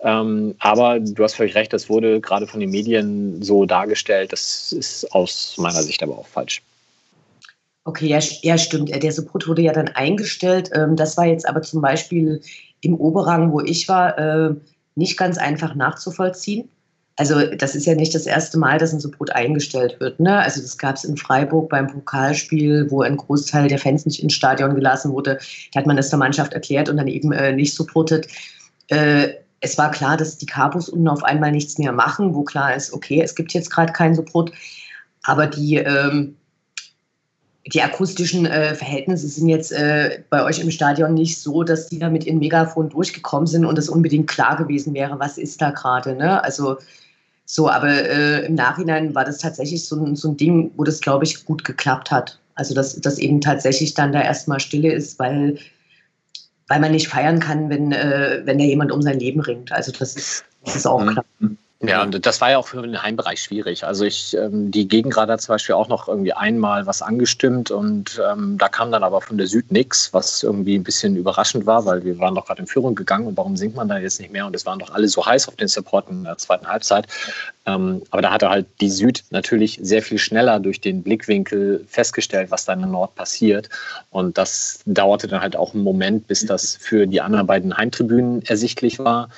[0.00, 4.32] Ähm, aber du hast völlig recht, das wurde gerade von den Medien so dargestellt.
[4.32, 6.62] Das ist aus meiner Sicht aber auch falsch.
[7.87, 8.90] Okay, ja, ja stimmt.
[8.90, 10.70] Der Support wurde ja dann eingestellt.
[10.75, 12.40] Ähm, das war jetzt aber zum Beispiel
[12.81, 14.55] im Oberrang, wo ich war, äh,
[14.96, 16.68] nicht ganz einfach nachzuvollziehen.
[17.14, 20.18] Also das ist ja nicht das erste Mal, dass ein Support eingestellt wird.
[20.18, 20.37] Ne?
[20.37, 24.35] Also das gab es in Freiburg beim Pokalspiel, wo ein Großteil der Fans nicht ins
[24.35, 25.38] Stadion gelassen wurde.
[25.72, 28.27] Da hat man das der Mannschaft erklärt und dann eben äh, nicht supportet.
[28.88, 29.29] Äh,
[29.61, 32.92] es war klar, dass die Capos unten auf einmal nichts mehr machen, wo klar ist,
[32.92, 34.51] okay, es gibt jetzt gerade keinen Support.
[35.22, 36.36] Aber die, ähm,
[37.72, 41.98] die akustischen äh, Verhältnisse sind jetzt äh, bei euch im Stadion nicht so, dass die
[41.98, 45.70] da mit ihrem Megafon durchgekommen sind und es unbedingt klar gewesen wäre, was ist da
[45.70, 46.14] gerade.
[46.14, 46.42] Ne?
[46.44, 46.76] Also
[47.44, 51.00] so, aber äh, im Nachhinein war das tatsächlich so ein, so ein Ding, wo das,
[51.00, 52.38] glaube ich, gut geklappt hat.
[52.57, 55.59] Also, dass, dass eben tatsächlich dann da erstmal Stille ist, weil,
[56.68, 59.70] weil man nicht feiern kann, wenn, äh, wenn da jemand um sein Leben ringt.
[59.70, 61.57] Also, das ist, das ist auch mhm.
[61.83, 63.85] Ja, und das war ja auch für den Heimbereich schwierig.
[63.85, 68.19] Also ich, ähm, die Gegengrad hat zum Beispiel auch noch irgendwie einmal was angestimmt und
[68.31, 71.85] ähm, da kam dann aber von der Süd nichts, was irgendwie ein bisschen überraschend war,
[71.85, 74.33] weil wir waren doch gerade in Führung gegangen und warum singt man da jetzt nicht
[74.33, 74.47] mehr?
[74.47, 77.09] Und es waren doch alle so heiß auf den Support in der zweiten Halbzeit.
[77.67, 82.51] Ähm, aber da hatte halt die Süd natürlich sehr viel schneller durch den Blickwinkel festgestellt,
[82.51, 83.69] was da in der Nord passiert.
[84.09, 88.41] Und das dauerte dann halt auch einen Moment, bis das für die anderen beiden Heimtribünen
[88.47, 89.29] ersichtlich war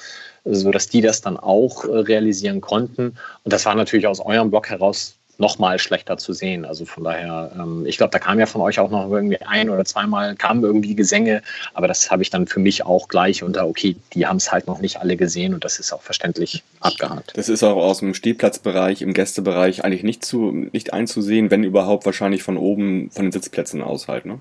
[0.51, 3.17] sodass die das dann auch äh, realisieren konnten.
[3.45, 6.65] Und das war natürlich aus eurem Blog heraus nochmal schlechter zu sehen.
[6.65, 9.71] Also von daher, ähm, ich glaube, da kam ja von euch auch noch irgendwie ein
[9.71, 11.43] oder zweimal kamen irgendwie Gesänge,
[11.75, 14.67] aber das habe ich dann für mich auch gleich unter, okay, die haben es halt
[14.67, 17.33] noch nicht alle gesehen und das ist auch verständlich abgehakt.
[17.37, 22.05] Das ist auch aus dem Stehplatzbereich, im Gästebereich eigentlich nicht, zu, nicht einzusehen, wenn überhaupt
[22.05, 24.27] wahrscheinlich von oben von den Sitzplätzen aus halt.
[24.27, 24.41] Ne?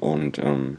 [0.00, 0.78] Und ähm,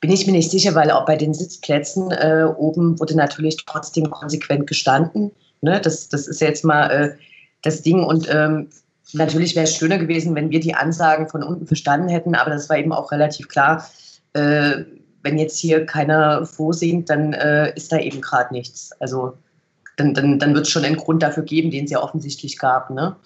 [0.00, 4.10] bin ich mir nicht sicher, weil auch bei den Sitzplätzen äh, oben wurde natürlich trotzdem
[4.10, 5.30] konsequent gestanden.
[5.60, 5.80] Ne?
[5.80, 7.14] Das, das ist jetzt mal äh,
[7.62, 8.02] das Ding.
[8.02, 8.70] Und ähm,
[9.12, 12.68] natürlich wäre es schöner gewesen, wenn wir die Ansagen von unten verstanden hätten, aber das
[12.70, 13.86] war eben auch relativ klar.
[14.32, 14.84] Äh,
[15.22, 18.92] wenn jetzt hier keiner vorsingt, dann äh, ist da eben gerade nichts.
[19.00, 19.34] Also
[19.98, 22.88] dann, dann, dann wird es schon einen Grund dafür geben, den es ja offensichtlich gab.
[22.88, 23.16] Ne?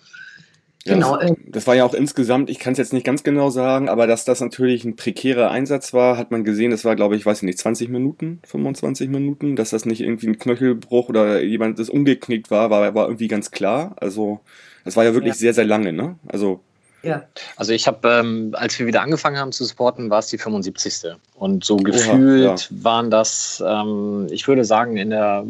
[0.85, 1.17] Genau.
[1.17, 3.89] Das, äh, das, war ja auch insgesamt, ich kann es jetzt nicht ganz genau sagen,
[3.89, 7.25] aber dass das natürlich ein prekärer Einsatz war, hat man gesehen, das war, glaube ich,
[7.25, 11.79] weiß ich nicht, 20 Minuten, 25 Minuten, dass das nicht irgendwie ein Knöchelbruch oder jemand
[11.79, 13.97] das umgeknickt war, war, war irgendwie ganz klar.
[13.97, 14.41] Also,
[14.85, 15.39] das war ja wirklich ja.
[15.39, 16.17] sehr, sehr lange, ne?
[16.29, 16.61] Also.
[17.03, 17.23] Ja.
[17.57, 21.13] Also ich habe, ähm, als wir wieder angefangen haben zu supporten, war es die 75.
[21.35, 22.83] Und so gefühlt Oha, ja.
[22.83, 25.45] waren das, ähm, ich würde sagen, in der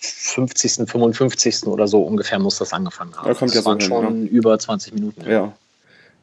[0.00, 1.66] 50., 55.
[1.66, 3.26] oder so ungefähr muss das angefangen haben.
[3.26, 4.28] Da kommt das ja waren so hin, schon ne?
[4.28, 5.22] über 20 Minuten.
[5.28, 5.52] Ja,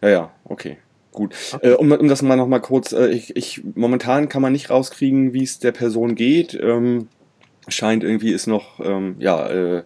[0.02, 0.78] ja, ja, okay.
[1.12, 1.34] Gut.
[1.54, 1.72] Okay.
[1.72, 5.34] Äh, um, um, das mal nochmal kurz, äh, ich, ich, momentan kann man nicht rauskriegen,
[5.34, 6.54] wie es der Person geht.
[6.54, 7.08] Ähm,
[7.68, 9.84] scheint irgendwie ist noch, ähm, ja, äh,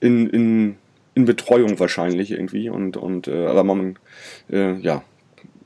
[0.00, 0.76] in, in,
[1.14, 3.98] in Betreuung wahrscheinlich irgendwie und, und äh, aber man,
[4.50, 5.02] äh, ja,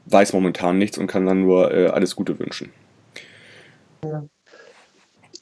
[0.07, 2.71] weiß momentan nichts und kann dann nur äh, alles Gute wünschen.
[4.05, 4.25] Ja.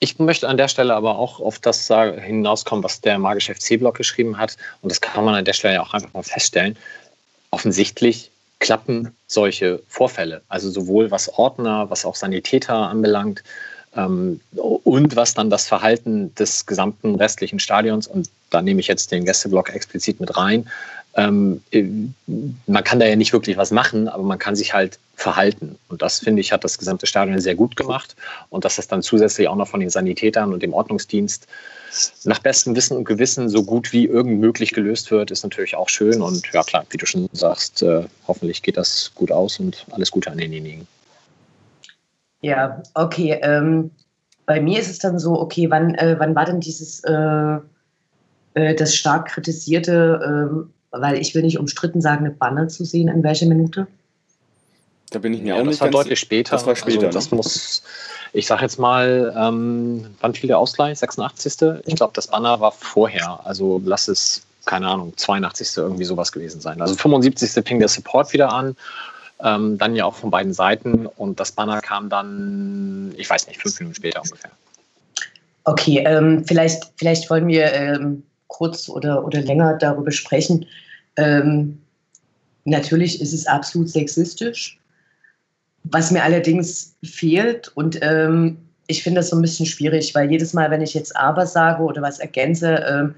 [0.02, 4.36] Ich möchte an der Stelle aber auch auf das hinauskommen, was der magische FC-Blog geschrieben
[4.36, 4.56] hat.
[4.80, 6.76] Und das kann man an der Stelle ja auch einfach mal feststellen.
[7.52, 13.44] Offensichtlich klappen solche Vorfälle, also sowohl was Ordner, was auch Sanitäter anbelangt
[13.94, 19.12] ähm, und was dann das Verhalten des gesamten restlichen Stadions, und da nehme ich jetzt
[19.12, 20.68] den Gästeblock explizit mit rein,
[21.14, 21.62] ähm,
[22.66, 25.78] man kann da ja nicht wirklich was machen, aber man kann sich halt verhalten.
[25.88, 28.16] Und das, finde ich, hat das gesamte Stadion sehr gut gemacht.
[28.48, 31.46] Und dass das dann zusätzlich auch noch von den Sanitätern und dem Ordnungsdienst
[32.24, 35.90] nach bestem Wissen und Gewissen so gut wie irgend möglich gelöst wird, ist natürlich auch
[35.90, 36.22] schön.
[36.22, 40.10] Und ja, klar, wie du schon sagst, äh, hoffentlich geht das gut aus und alles
[40.10, 40.86] Gute an denjenigen.
[42.40, 43.38] Ja, okay.
[43.42, 43.90] Ähm,
[44.46, 47.58] bei mir ist es dann so, okay, wann, äh, wann war denn dieses, äh,
[48.54, 53.08] äh das stark kritisierte, ähm, weil ich will nicht umstritten sagen, eine Banne zu sehen,
[53.08, 53.86] in welcher Minute?
[55.10, 56.52] Da bin ich mir ja, auch nicht Das war deutlich später.
[56.52, 57.06] Das war später.
[57.06, 57.36] Also das ne?
[57.36, 57.82] muss,
[58.32, 60.98] ich sage jetzt mal, ähm, wann fiel der Ausgleich?
[60.98, 61.82] 86.
[61.86, 63.40] Ich glaube, das Banner war vorher.
[63.44, 65.76] Also lass es, keine Ahnung, 82.
[65.76, 66.80] irgendwie sowas gewesen sein.
[66.80, 67.50] Also 75.
[67.64, 68.76] fing der Support wieder an.
[69.40, 71.06] Ähm, dann ja auch von beiden Seiten.
[71.06, 74.50] Und das Banner kam dann, ich weiß nicht, fünf Minuten später ungefähr.
[75.64, 78.22] Okay, ähm, vielleicht, vielleicht wollen wir ähm,
[78.52, 80.66] kurz oder, oder länger darüber sprechen.
[81.16, 81.78] Ähm,
[82.64, 84.78] natürlich ist es absolut sexistisch.
[85.84, 90.52] Was mir allerdings fehlt und ähm, ich finde das so ein bisschen schwierig, weil jedes
[90.52, 93.08] Mal, wenn ich jetzt aber sage oder was ergänze, äh,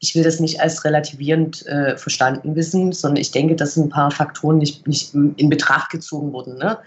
[0.00, 4.10] ich will das nicht als relativierend äh, verstanden wissen, sondern ich denke, dass ein paar
[4.10, 6.58] Faktoren nicht, nicht in Betracht gezogen wurden.
[6.58, 6.78] Ne?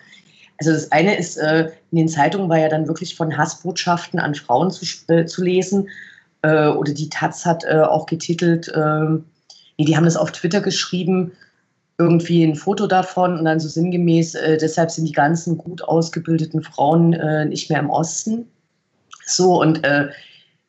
[0.60, 4.36] Also das eine ist, äh, in den Zeitungen war ja dann wirklich von Hassbotschaften an
[4.36, 5.88] Frauen zu, äh, zu lesen.
[6.42, 9.26] Äh, oder die Taz hat äh, auch getitelt, ähm,
[9.78, 11.32] nee, die haben das auf Twitter geschrieben,
[11.98, 16.62] irgendwie ein Foto davon und dann so sinngemäß, äh, deshalb sind die ganzen gut ausgebildeten
[16.62, 18.46] Frauen äh, nicht mehr im Osten.
[19.26, 20.10] So, und äh,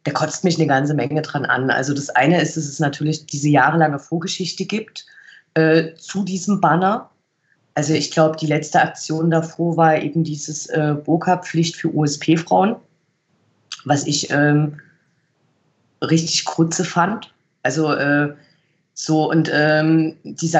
[0.05, 1.71] da kotzt mich eine ganze Menge dran an.
[1.71, 5.05] Also das eine ist, dass es natürlich diese jahrelange Vorgeschichte gibt
[5.55, 7.11] äh, zu diesem Banner.
[7.75, 12.77] Also ich glaube, die letzte Aktion davor war eben dieses äh, Burka-Pflicht für USP-Frauen,
[13.85, 14.81] was ich ähm,
[16.03, 17.33] richtig kurze fand.
[17.63, 18.35] Also äh,
[19.01, 20.51] so, und ähm, die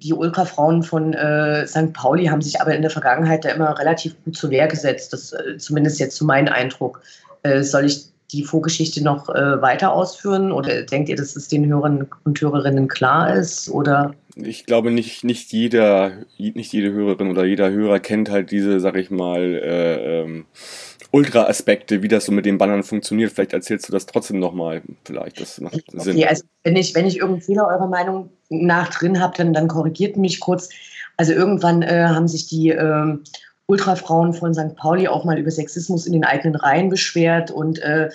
[0.00, 1.92] die Ultrafrauen von äh, St.
[1.92, 5.12] Pauli haben sich aber in der Vergangenheit da immer relativ gut zur Wehr gesetzt.
[5.12, 7.02] Das äh, zumindest jetzt zu meinem Eindruck.
[7.42, 11.66] Äh, soll ich die Vorgeschichte noch äh, weiter ausführen oder denkt ihr, dass es den
[11.66, 13.68] Hörern und Hörerinnen klar ist?
[13.68, 14.14] Oder?
[14.36, 18.96] Ich glaube nicht, nicht jeder, nicht jede Hörerin oder jeder Hörer kennt halt diese, sag
[18.96, 20.46] ich mal, äh, ähm,
[21.14, 23.30] Ultra-Aspekte, wie das so mit den Bannern funktioniert.
[23.30, 24.82] Vielleicht erzählst du das trotzdem nochmal.
[25.04, 26.16] Vielleicht, das macht Sinn.
[26.16, 29.68] Okay, also wenn ich, wenn ich irgendeinen Fehler eurer Meinung nach drin habe, dann, dann
[29.68, 30.70] korrigiert mich kurz.
[31.16, 33.16] Also irgendwann äh, haben sich die äh,
[33.66, 34.74] Ultrafrauen von St.
[34.74, 38.10] Pauli auch mal über Sexismus in den eigenen Reihen beschwert und äh,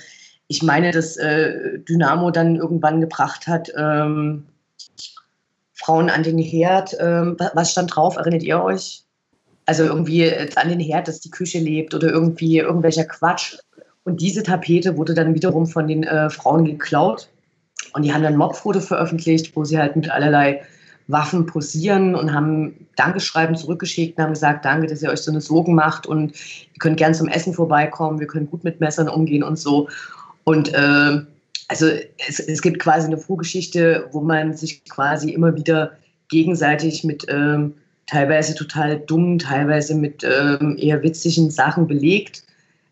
[0.48, 4.48] ich meine, dass äh, Dynamo dann irgendwann gebracht hat, ähm,
[5.74, 6.98] Frauen an den Herd.
[7.00, 8.18] Ähm, was stand drauf?
[8.18, 9.04] Erinnert ihr euch?
[9.70, 13.56] Also irgendwie äh, an den Herd, dass die Küche lebt oder irgendwie irgendwelcher Quatsch.
[14.04, 17.30] Und diese Tapete wurde dann wiederum von den äh, Frauen geklaut.
[17.94, 20.64] Und die haben dann Mobfoto veröffentlicht, wo sie halt mit allerlei
[21.06, 25.40] Waffen posieren und haben Dankeschreiben zurückgeschickt und haben gesagt, danke, dass ihr euch so eine
[25.40, 29.44] Sorgen macht und ihr könnt gern zum Essen vorbeikommen, wir können gut mit Messern umgehen
[29.44, 29.88] und so.
[30.46, 31.22] Und äh,
[31.68, 31.86] also
[32.28, 35.92] es, es, gibt quasi eine Vorgeschichte, wo man sich quasi immer wieder
[36.28, 37.76] gegenseitig mit ähm,
[38.10, 42.44] teilweise total dummen, teilweise mit ähm, eher witzigen Sachen belegt.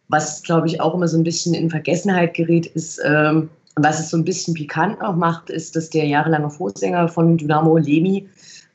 [0.10, 4.10] Was, glaube ich, auch immer so ein bisschen in Vergessenheit gerät, ist, ähm, was es
[4.10, 8.30] so ein bisschen pikant auch macht, ist, dass der jahrelange Vorsänger von Dynamo Lemi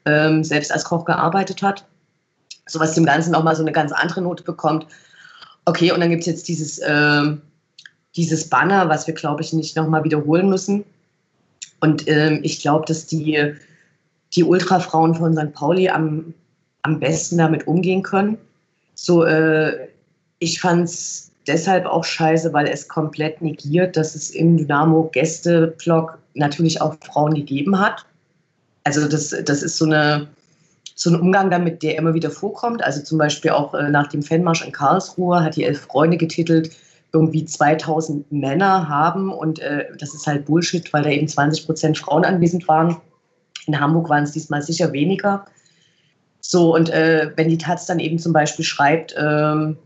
[0.05, 1.87] ähm, selbst als Koch gearbeitet hat.
[2.67, 4.87] So was dem Ganzen auch mal so eine ganz andere Note bekommt.
[5.65, 7.23] Okay, und dann gibt es jetzt dieses, äh,
[8.17, 10.85] dieses Banner, was wir, glaube ich, nicht nochmal wiederholen müssen.
[11.81, 13.55] Und äh, ich glaube, dass die,
[14.35, 15.53] die Ultrafrauen von St.
[15.53, 16.35] Pauli am,
[16.83, 18.39] am besten damit umgehen können.
[18.95, 19.89] So, äh,
[20.39, 26.81] ich fand es deshalb auch scheiße, weil es komplett negiert, dass es im Dynamo-Gäste-Blog natürlich
[26.81, 28.07] auch Frauen gegeben hat.
[28.85, 30.29] Also das, das ist so, eine,
[30.95, 32.83] so ein Umgang damit, der immer wieder vorkommt.
[32.83, 36.71] Also zum Beispiel auch äh, nach dem Fanmarsch in Karlsruhe hat die Elf Freunde getitelt,
[37.13, 41.99] irgendwie 2000 Männer haben und äh, das ist halt Bullshit, weil da eben 20 Prozent
[41.99, 42.97] Frauen anwesend waren.
[43.67, 45.45] In Hamburg waren es diesmal sicher weniger.
[46.41, 49.79] So, und äh, wenn die Taz dann eben zum Beispiel schreibt, ähm,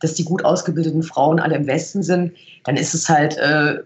[0.00, 2.32] dass die gut ausgebildeten Frauen alle im Westen sind,
[2.64, 3.80] dann ist es halt äh,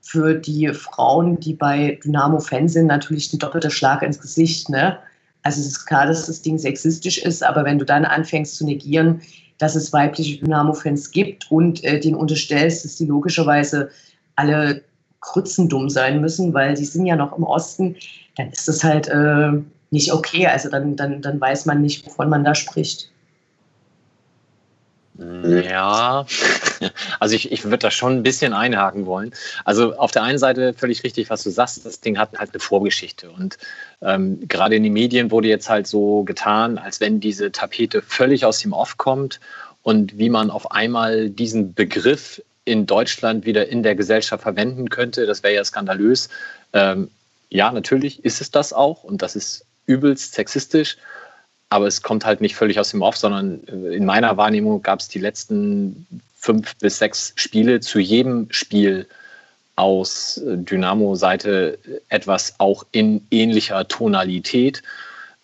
[0.00, 4.70] für die Frauen, die bei Dynamo Fan sind, natürlich ein doppelter Schlag ins Gesicht.
[4.70, 4.98] Ne?
[5.42, 8.64] Also es ist klar, dass das Ding sexistisch ist, aber wenn du dann anfängst zu
[8.64, 9.20] negieren,
[9.58, 13.90] dass es weibliche Dynamo-Fans gibt und äh, denen unterstellst, dass die logischerweise
[14.36, 14.82] alle
[15.20, 17.96] krützendumm sein müssen, weil sie sind ja noch im Osten,
[18.36, 19.52] dann ist das halt äh,
[19.90, 20.46] nicht okay.
[20.46, 23.10] Also dann, dann, dann weiß man nicht, wovon man da spricht.
[25.18, 26.26] Ja,
[27.18, 29.32] also ich, ich würde da schon ein bisschen einhaken wollen.
[29.64, 32.60] Also auf der einen Seite völlig richtig, was du sagst, das Ding hat halt eine
[32.60, 33.28] Vorgeschichte.
[33.28, 33.58] Und
[34.00, 38.44] ähm, gerade in den Medien wurde jetzt halt so getan, als wenn diese Tapete völlig
[38.44, 39.40] aus dem Off kommt
[39.82, 45.26] und wie man auf einmal diesen Begriff in Deutschland wieder in der Gesellschaft verwenden könnte,
[45.26, 46.28] das wäre ja skandalös.
[46.72, 47.10] Ähm,
[47.50, 50.98] ja, natürlich ist es das auch und das ist übelst sexistisch
[51.70, 55.00] aber es kommt halt nicht völlig aus dem Off, sondern äh, in meiner Wahrnehmung gab
[55.00, 59.06] es die letzten fünf bis sechs Spiele zu jedem Spiel
[59.76, 61.78] aus äh, Dynamo-Seite
[62.08, 64.82] etwas auch in ähnlicher Tonalität.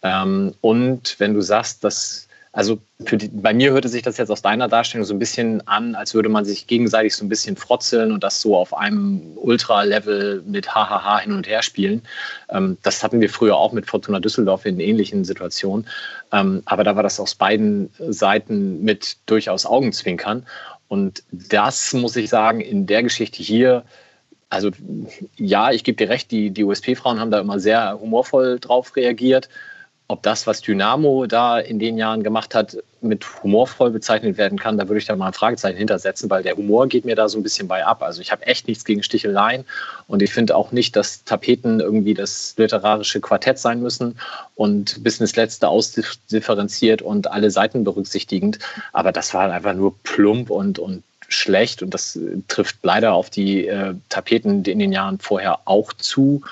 [0.02, 4.40] Ähm, und wenn du sagst, dass also die, bei mir hörte sich das jetzt aus
[4.40, 8.12] deiner Darstellung so ein bisschen an, als würde man sich gegenseitig so ein bisschen frotzeln
[8.12, 12.02] und das so auf einem Ultra-Level mit Hahaha hin und her spielen.
[12.50, 15.88] Ähm, das hatten wir früher auch mit Fortuna Düsseldorf in ähnlichen Situationen.
[16.30, 20.46] Ähm, aber da war das aus beiden Seiten mit durchaus Augenzwinkern.
[20.86, 23.84] Und das muss ich sagen, in der Geschichte hier,
[24.48, 24.70] also
[25.36, 29.48] ja, ich gebe dir recht, die, die USP-Frauen haben da immer sehr humorvoll drauf reagiert
[30.06, 34.76] ob das, was Dynamo da in den Jahren gemacht hat, mit humorvoll bezeichnet werden kann,
[34.76, 37.38] da würde ich da mal ein Fragezeichen hintersetzen, weil der Humor geht mir da so
[37.38, 38.02] ein bisschen bei ab.
[38.02, 39.64] Also ich habe echt nichts gegen Sticheleien
[40.06, 44.18] und ich finde auch nicht, dass Tapeten irgendwie das literarische Quartett sein müssen
[44.56, 48.58] und bis ins Letzte ausdifferenziert und alle Seiten berücksichtigend.
[48.92, 53.66] Aber das war einfach nur plump und, und schlecht und das trifft leider auf die
[53.66, 56.42] äh, Tapeten in den Jahren vorher auch zu.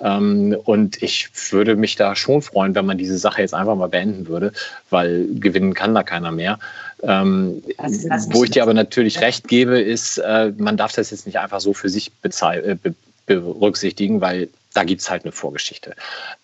[0.00, 3.88] Ähm, und ich würde mich da schon freuen, wenn man diese Sache jetzt einfach mal
[3.88, 4.52] beenden würde,
[4.90, 6.58] weil gewinnen kann da keiner mehr.
[7.02, 11.26] Ähm, also, wo ich dir aber natürlich recht gebe, ist, äh, man darf das jetzt
[11.26, 12.94] nicht einfach so für sich äh, be
[13.26, 15.94] berücksichtigen, weil da gibt es halt eine Vorgeschichte.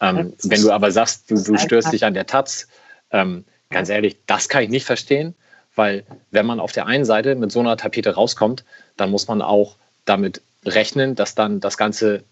[0.02, 2.68] Ähm, wenn du aber sagst, du, du störst dich an der Taz,
[3.10, 5.34] ähm, ganz ehrlich, das kann ich nicht verstehen,
[5.76, 8.64] weil wenn man auf der einen Seite mit so einer Tapete rauskommt,
[8.98, 12.22] dann muss man auch damit rechnen, dass dann das Ganze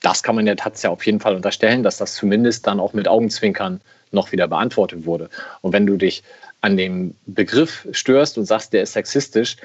[0.00, 2.92] das kann man der Taz ja auf jeden Fall unterstellen, dass das zumindest dann auch
[2.92, 3.80] mit Augenzwinkern
[4.10, 5.28] noch wieder beantwortet wurde.
[5.60, 6.22] Und wenn du dich
[6.60, 9.56] an dem Begriff störst und sagst, der ist sexistisch,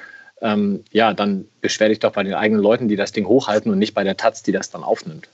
[0.42, 3.78] ähm, ja, dann beschwer dich doch bei den eigenen Leuten, die das Ding hochhalten und
[3.78, 5.28] nicht bei der Taz, die das dann aufnimmt.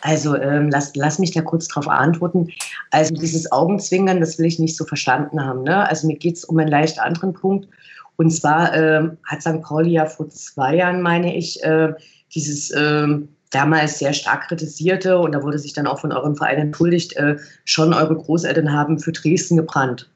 [0.00, 2.50] Also ähm, lass, lass mich da kurz darauf antworten.
[2.90, 5.64] Also dieses Augenzwinkern, das will ich nicht so verstanden haben.
[5.64, 5.88] Ne?
[5.88, 7.68] Also mir geht es um einen leicht anderen Punkt.
[8.16, 9.62] Und zwar ähm, hat St.
[9.62, 11.92] Pauli ja vor zwei Jahren, meine ich, äh,
[12.34, 16.58] dieses ähm, damals sehr stark kritisierte, und da wurde sich dann auch von eurem Verein
[16.58, 20.10] entschuldigt, äh, schon eure Großeltern haben für Dresden gebrannt.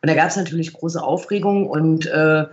[0.00, 2.46] Und da gab es natürlich große Aufregung und äh,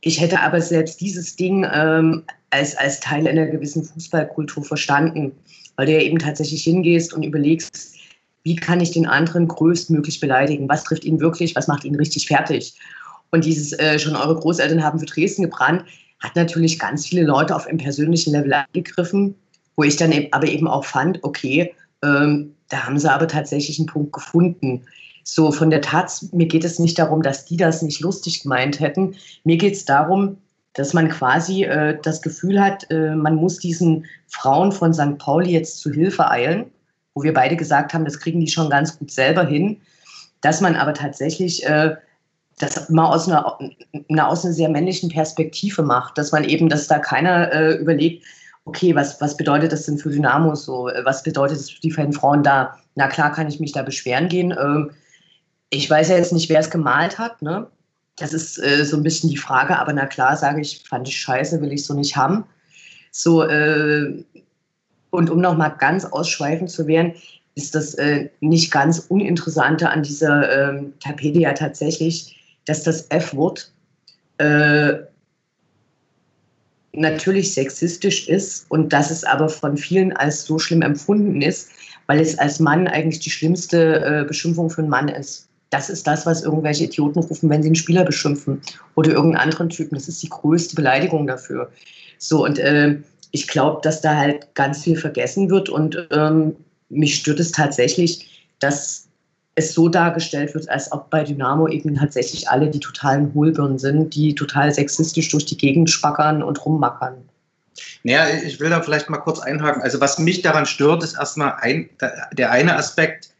[0.00, 5.32] ich hätte aber selbst dieses Ding ähm, als, als Teil einer gewissen Fußballkultur verstanden,
[5.76, 7.94] weil du ja eben tatsächlich hingehst und überlegst,
[8.44, 10.68] wie kann ich den anderen größtmöglich beleidigen?
[10.68, 11.54] Was trifft ihn wirklich?
[11.54, 12.74] Was macht ihn richtig fertig?
[13.30, 15.84] Und dieses äh, schon eure Großeltern haben für Dresden gebrannt,
[16.20, 19.34] hat natürlich ganz viele Leute auf einem persönlichen Level angegriffen,
[19.76, 23.86] wo ich dann aber eben auch fand, okay, ähm, da haben sie aber tatsächlich einen
[23.86, 24.82] Punkt gefunden.
[25.24, 28.80] So von der Tat, mir geht es nicht darum, dass die das nicht lustig gemeint
[28.80, 29.14] hätten.
[29.44, 30.38] Mir geht es darum,
[30.74, 35.18] dass man quasi äh, das Gefühl hat, äh, man muss diesen Frauen von St.
[35.18, 36.70] Pauli jetzt zu Hilfe eilen,
[37.14, 39.80] wo wir beide gesagt haben, das kriegen die schon ganz gut selber hin,
[40.40, 41.94] dass man aber tatsächlich äh,
[42.58, 43.58] das mal aus einer,
[44.08, 48.24] einer, aus einer sehr männlichen Perspektive macht, dass man eben, dass da keiner äh, überlegt,
[48.64, 50.90] okay, was, was bedeutet das denn für Dynamo so?
[51.04, 52.78] Was bedeutet das für die Frauen da?
[52.94, 54.52] Na klar kann ich mich da beschweren gehen.
[54.52, 54.90] Ähm,
[55.70, 57.66] ich weiß ja jetzt nicht, wer es gemalt hat, ne?
[58.16, 61.18] Das ist äh, so ein bisschen die Frage, aber na klar sage ich, fand ich
[61.18, 62.44] scheiße, will ich so nicht haben.
[63.10, 64.22] So, äh,
[65.10, 67.14] und um nochmal ganz ausschweifend zu werden,
[67.54, 73.72] ist das äh, nicht ganz Uninteressante an dieser ähm, Tapete ja tatsächlich, dass das F-Wort
[76.92, 81.70] natürlich sexistisch ist und dass es aber von vielen als so schlimm empfunden ist,
[82.06, 85.48] weil es als Mann eigentlich die schlimmste äh, Beschimpfung für einen Mann ist.
[85.70, 88.60] Das ist das, was irgendwelche Idioten rufen, wenn sie einen Spieler beschimpfen
[88.94, 89.94] oder irgendeinen anderen Typen.
[89.94, 91.70] Das ist die größte Beleidigung dafür.
[92.18, 92.98] So, und äh,
[93.30, 96.54] ich glaube, dass da halt ganz viel vergessen wird und ähm,
[96.90, 99.08] mich stört es tatsächlich, dass
[99.54, 104.14] es so dargestellt wird, als ob bei Dynamo eben tatsächlich alle die totalen Hohlbirnen sind,
[104.14, 107.16] die total sexistisch durch die Gegend spackern und rummackern.
[108.02, 109.82] Naja, ich will da vielleicht mal kurz einhaken.
[109.82, 111.88] Also was mich daran stört, ist erstmal ein,
[112.32, 113.30] der eine Aspekt,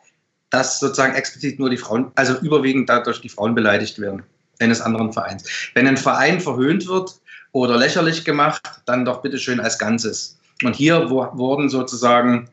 [0.50, 4.22] dass sozusagen explizit nur die Frauen, also überwiegend dadurch die Frauen beleidigt werden,
[4.60, 5.44] eines anderen Vereins.
[5.74, 7.20] Wenn ein Verein verhöhnt wird
[7.52, 10.38] oder lächerlich gemacht, dann doch bitte schön als Ganzes.
[10.62, 12.48] Und hier wurden sozusagen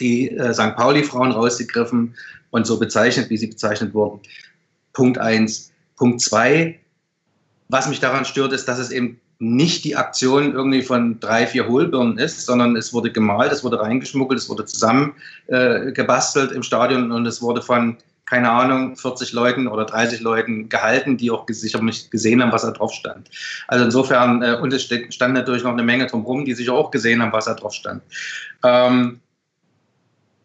[0.00, 0.76] die äh, St.
[0.76, 2.14] Pauli-Frauen rausgegriffen
[2.50, 4.20] und so bezeichnet, wie sie bezeichnet wurden.
[4.92, 5.72] Punkt eins.
[5.96, 6.80] Punkt zwei,
[7.68, 11.66] was mich daran stört, ist, dass es eben nicht die Aktion irgendwie von drei, vier
[11.66, 15.14] Hohlbirnen ist, sondern es wurde gemalt, es wurde reingeschmuggelt, es wurde zusammen
[15.48, 21.16] äh, im Stadion und es wurde von, keine Ahnung, 40 Leuten oder 30 Leuten gehalten,
[21.16, 23.30] die auch sicher nicht gesehen haben, was da drauf stand.
[23.66, 27.20] Also insofern, äh, und es stand natürlich noch eine Menge drumherum, die sicher auch gesehen
[27.20, 28.02] haben, was da drauf stand.
[28.62, 29.18] Ähm,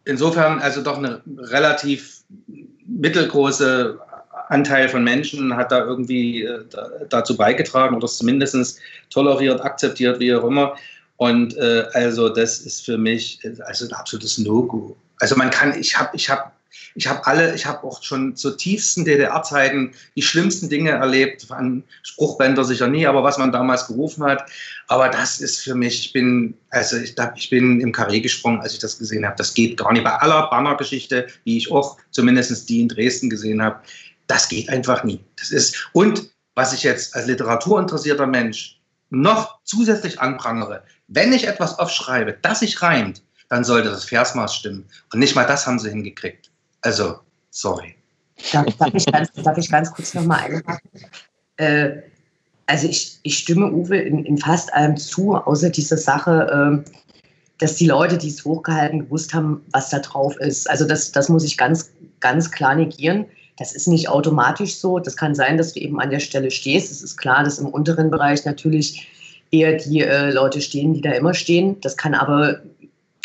[0.07, 2.21] insofern also doch eine relativ
[2.87, 3.99] mittelgroße
[4.49, 8.79] Anteil von Menschen hat da irgendwie äh, da, dazu beigetragen oder es zumindest
[9.09, 10.75] toleriert, akzeptiert, wie auch immer.
[11.17, 14.95] Und äh, also das ist für mich also ein absolutes No-Go.
[15.19, 16.51] Also man kann, ich habe, ich habe
[16.97, 21.83] ich habe alle, ich habe auch schon zur tiefsten DDR-Zeiten die schlimmsten Dinge erlebt, an
[22.01, 24.49] Spruchbänder sicher nie, aber was man damals gerufen hat.
[24.87, 28.73] Aber das ist für mich, ich bin, also ich, ich bin im Karree gesprungen, als
[28.73, 29.35] ich das gesehen habe.
[29.37, 30.05] Das geht gar nicht.
[30.05, 33.79] Bei aller Banner-Geschichte, die ich auch zumindest die in Dresden gesehen habe,
[34.25, 35.23] das geht einfach nie.
[35.35, 38.81] Das ist, und was ich jetzt als literaturinteressierter Mensch
[39.11, 44.85] noch zusätzlich anprangere, wenn ich etwas aufschreibe, das sich reimt, dann sollte das Versmaß stimmen.
[45.13, 46.49] Und nicht mal das haben sie hingekriegt.
[46.87, 47.19] Also,
[47.49, 47.95] sorry.
[48.53, 50.89] Darf, darf, ich, ganz, darf ich ganz kurz nochmal einhaken?
[51.57, 51.89] Äh,
[52.65, 56.89] also ich, ich stimme Uwe in, in, fast allem zu, außer dieser Sache, äh,
[57.57, 60.69] dass die Leute, die es hochgehalten, gewusst haben, was da drauf ist.
[60.69, 63.25] Also das, das muss ich ganz, ganz klar negieren.
[63.57, 64.97] Das ist nicht automatisch so.
[64.97, 66.89] Das kann sein, dass du eben an der Stelle stehst.
[66.89, 69.09] Es ist klar, dass im unteren Bereich natürlich
[69.51, 71.81] eher die äh, Leute stehen, die da immer stehen.
[71.81, 72.61] Das kann aber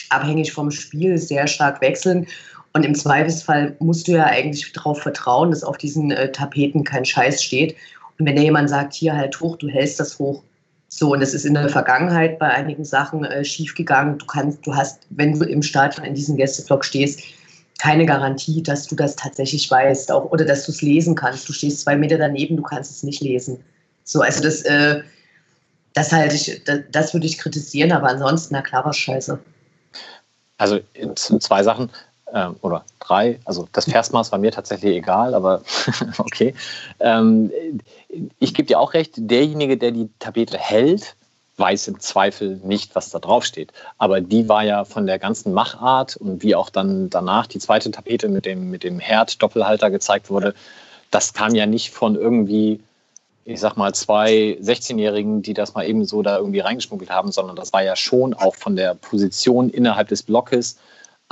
[0.08, 2.26] abhängig vom Spiel sehr stark wechseln.
[2.74, 7.04] Und im Zweifelsfall musst du ja eigentlich darauf vertrauen, dass auf diesen äh, Tapeten kein
[7.04, 7.76] Scheiß steht.
[8.18, 10.42] Und wenn da jemand sagt, hier halt hoch, du hältst das hoch.
[10.88, 14.18] So, und das ist in der Vergangenheit bei einigen Sachen äh, schiefgegangen.
[14.18, 17.20] Du kannst, du hast, wenn du im Stadion in diesem Gästeblock stehst,
[17.78, 21.48] keine Garantie, dass du das tatsächlich weißt, auch oder dass du es lesen kannst.
[21.48, 23.62] Du stehst zwei Meter daneben, du kannst es nicht lesen.
[24.04, 25.02] So, also das, äh,
[25.94, 29.38] das halte ich, das, das würde ich kritisieren, aber ansonsten, na klar, was scheiße.
[30.58, 30.78] Also
[31.16, 31.90] zwei Sachen
[32.32, 33.38] äh, oder drei.
[33.44, 35.62] Also das Versmaß war mir tatsächlich egal, aber
[36.18, 36.54] okay.
[37.00, 37.52] Ähm,
[38.38, 41.14] ich gebe dir auch recht, derjenige, der die Tapete hält,
[41.56, 43.72] weiß im Zweifel nicht, was da drauf steht.
[43.98, 47.90] Aber die war ja von der ganzen Machart und wie auch dann danach die zweite
[47.90, 50.54] Tapete mit dem, mit dem Herd-Doppelhalter gezeigt wurde,
[51.10, 52.80] das kam ja nicht von irgendwie,
[53.44, 57.54] ich sag mal, zwei 16-Jährigen, die das mal eben so da irgendwie reingeschmuggelt haben, sondern
[57.54, 60.78] das war ja schon auch von der Position innerhalb des Blockes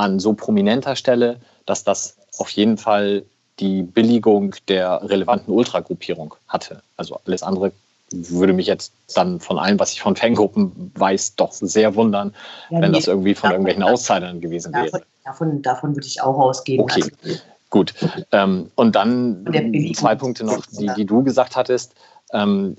[0.00, 3.22] an so prominenter Stelle, dass das auf jeden Fall
[3.58, 6.82] die Billigung der relevanten Ultragruppierung hatte.
[6.96, 7.72] Also alles andere
[8.10, 12.34] würde mich jetzt dann von allem, was ich von Fangruppen weiß, doch sehr wundern,
[12.70, 15.02] ja, wenn das irgendwie von davon, irgendwelchen Outsidern gewesen davon, wäre.
[15.24, 16.80] Davon, davon würde ich auch ausgehen.
[16.80, 17.38] Okay, also,
[17.68, 17.94] gut.
[18.32, 19.46] Ähm, und dann
[19.94, 21.94] zwei Punkte noch, die, die, du gesagt hattest.
[22.32, 22.78] Ähm,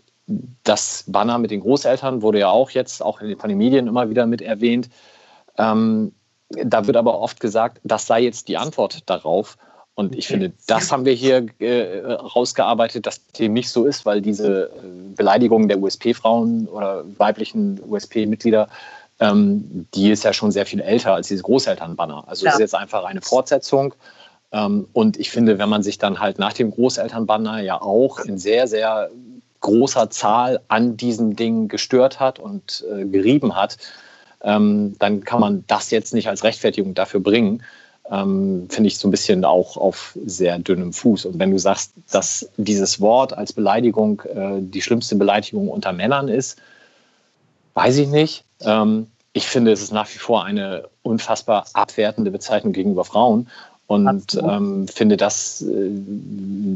[0.63, 4.25] das Banner mit den Großeltern wurde ja auch jetzt auch von den Medien immer wieder
[4.25, 4.89] mit erwähnt.
[5.57, 6.13] Ähm,
[6.65, 9.57] da wird aber oft gesagt, das sei jetzt die Antwort darauf.
[9.93, 14.21] Und ich finde, das haben wir hier äh, rausgearbeitet, dass dem nicht so ist, weil
[14.21, 14.69] diese äh,
[15.15, 18.69] Beleidigung der USP-Frauen oder weiblichen USP-Mitglieder,
[19.19, 22.23] ähm, die ist ja schon sehr viel älter als diese Großelternbanner.
[22.27, 22.51] Also es ja.
[22.53, 23.93] ist jetzt einfach eine Fortsetzung.
[24.51, 28.37] Ähm, und ich finde, wenn man sich dann halt nach dem Großelternbanner ja auch in
[28.37, 29.09] sehr, sehr
[29.59, 33.77] großer Zahl an diesen Dingen gestört hat und äh, gerieben hat,
[34.43, 37.63] ähm, dann kann man das jetzt nicht als Rechtfertigung dafür bringen.
[38.09, 41.25] Ähm, finde ich so ein bisschen auch auf sehr dünnem Fuß.
[41.25, 46.27] Und wenn du sagst, dass dieses Wort als Beleidigung äh, die schlimmste Beleidigung unter Männern
[46.27, 46.57] ist,
[47.73, 48.43] weiß ich nicht.
[48.61, 53.47] Ähm, ich finde, es ist nach wie vor eine unfassbar abwertende Bezeichnung gegenüber Frauen
[53.91, 55.91] und ähm, finde das äh,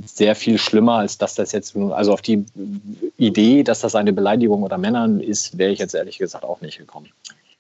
[0.06, 2.46] sehr viel schlimmer, als dass das jetzt, also auf die
[3.18, 6.78] Idee, dass das eine Beleidigung unter Männern ist, wäre ich jetzt ehrlich gesagt auch nicht
[6.78, 7.10] gekommen.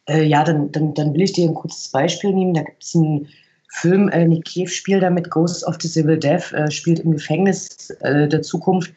[0.08, 2.54] Äh, ja, dann, dann, dann will ich dir ein kurzes Beispiel nehmen.
[2.54, 3.28] Da gibt es einen
[3.70, 7.90] Film, äh, Nick Cave spielt damit, Ghost of the Civil Death, äh, spielt im Gefängnis
[8.02, 8.94] äh, der Zukunft.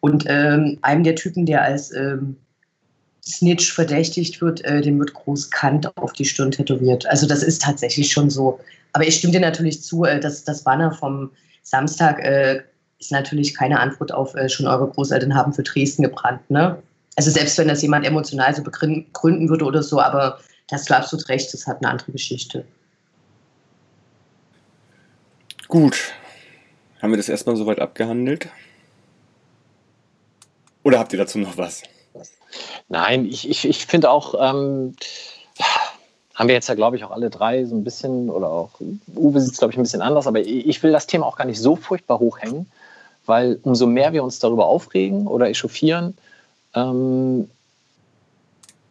[0.00, 2.36] Und ähm, einem der Typen, der als ähm,
[3.24, 7.06] Snitch verdächtigt wird, äh, dem wird groß Kant auf die Stirn tätowiert.
[7.06, 8.58] Also das ist tatsächlich schon so.
[8.92, 11.30] Aber ich stimme dir natürlich zu, äh, dass das Banner vom
[11.62, 12.62] Samstag äh,
[12.98, 16.48] ist natürlich keine Antwort auf äh, schon eure Großeltern haben für Dresden gebrannt.
[16.50, 16.82] Ne?
[17.16, 20.38] Also selbst wenn das jemand emotional so begründen würde oder so, aber
[20.68, 22.64] das du absolut recht, das hat eine andere Geschichte.
[25.68, 26.12] Gut.
[27.00, 28.48] Haben wir das erstmal soweit abgehandelt?
[30.82, 31.82] Oder habt ihr dazu noch was?
[32.88, 34.94] Nein, ich, ich, ich finde auch, ähm,
[36.34, 38.70] haben wir jetzt ja, glaube ich, auch alle drei so ein bisschen, oder auch
[39.14, 41.44] Uwe sieht es, glaube ich, ein bisschen anders, aber ich will das Thema auch gar
[41.44, 42.70] nicht so furchtbar hochhängen,
[43.26, 46.16] weil umso mehr wir uns darüber aufregen oder echauffieren,
[46.74, 47.48] ähm,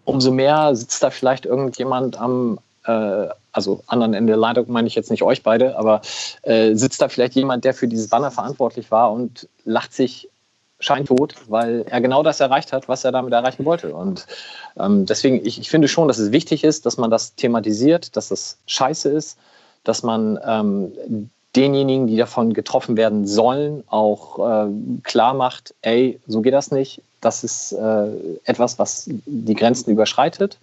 [0.05, 4.95] umso mehr sitzt da vielleicht irgendjemand am, äh, also anderen Ende der Leitung meine ich
[4.95, 6.01] jetzt nicht euch beide, aber
[6.43, 10.29] äh, sitzt da vielleicht jemand, der für dieses Banner verantwortlich war und lacht sich
[10.79, 13.93] scheintot, weil er genau das erreicht hat, was er damit erreichen wollte.
[13.93, 14.25] Und
[14.77, 18.29] ähm, deswegen, ich, ich finde schon, dass es wichtig ist, dass man das thematisiert, dass
[18.29, 19.38] das scheiße ist,
[19.84, 24.71] dass man ähm, denjenigen, die davon getroffen werden sollen, auch äh,
[25.03, 27.01] klar macht, ey, so geht das nicht.
[27.22, 28.07] Das ist äh,
[28.45, 30.57] etwas, was die Grenzen überschreitet.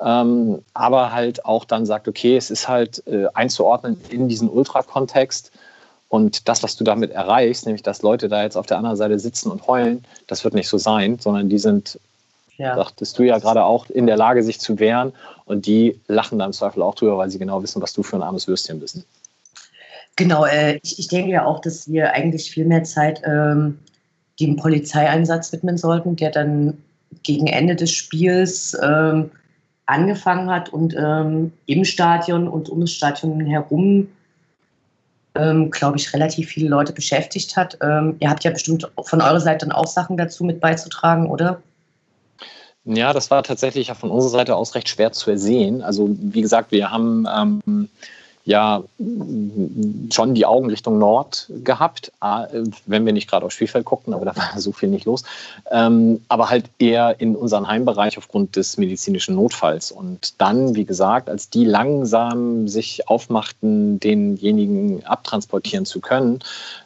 [0.00, 5.50] Ähm, aber halt auch dann sagt, okay, es ist halt äh, einzuordnen in diesen Ultra-Kontext
[6.08, 9.18] und das, was du damit erreichst, nämlich dass Leute da jetzt auf der anderen Seite
[9.18, 12.00] sitzen und heulen, das wird nicht so sein, sondern die sind,
[12.56, 12.76] ja.
[12.76, 15.12] sagtest du ja gerade auch, in der Lage, sich zu wehren.
[15.44, 18.16] Und die lachen da im Zweifel auch drüber, weil sie genau wissen, was du für
[18.16, 19.04] ein armes Würstchen bist.
[20.16, 23.78] Genau, äh, ich, ich, denke ja auch, dass wir eigentlich viel mehr Zeit ähm,
[24.40, 26.78] dem Polizeieinsatz widmen sollten, der dann
[27.22, 29.30] gegen Ende des Spiels ähm,
[29.86, 34.08] angefangen hat und ähm, im Stadion und um das Stadion herum
[35.38, 37.78] ähm, glaube ich, relativ viele Leute beschäftigt hat.
[37.80, 41.62] Ähm, ihr habt ja bestimmt von eurer Seite dann auch Sachen dazu mit beizutragen, oder?
[42.84, 45.82] Ja, das war tatsächlich von unserer Seite aus recht schwer zu ersehen.
[45.82, 47.88] Also wie gesagt, wir haben ähm,
[48.48, 48.82] ja
[50.10, 52.10] schon die Augen Richtung Nord gehabt,
[52.86, 55.22] wenn wir nicht gerade aufs Spielfeld guckten, aber da war so viel nicht los.
[55.70, 59.92] Ähm, aber halt eher in unseren Heimbereich aufgrund des medizinischen Notfalls.
[59.92, 66.38] Und dann, wie gesagt, als die langsam sich aufmachten, denjenigen abtransportieren zu können,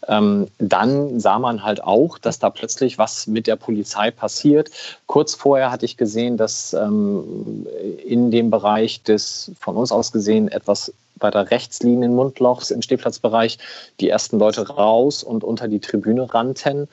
[0.09, 4.73] ähm, dann sah man halt auch, dass da plötzlich was mit der Polizei passiert.
[5.07, 7.69] Kurz vorher hatte ich gesehen, dass ähm,
[8.05, 13.59] in dem Bereich des von uns aus gesehen etwas weiter rechts liegenden Mundlochs im Stehplatzbereich
[14.01, 16.89] die ersten Leute raus und unter die Tribüne rannten.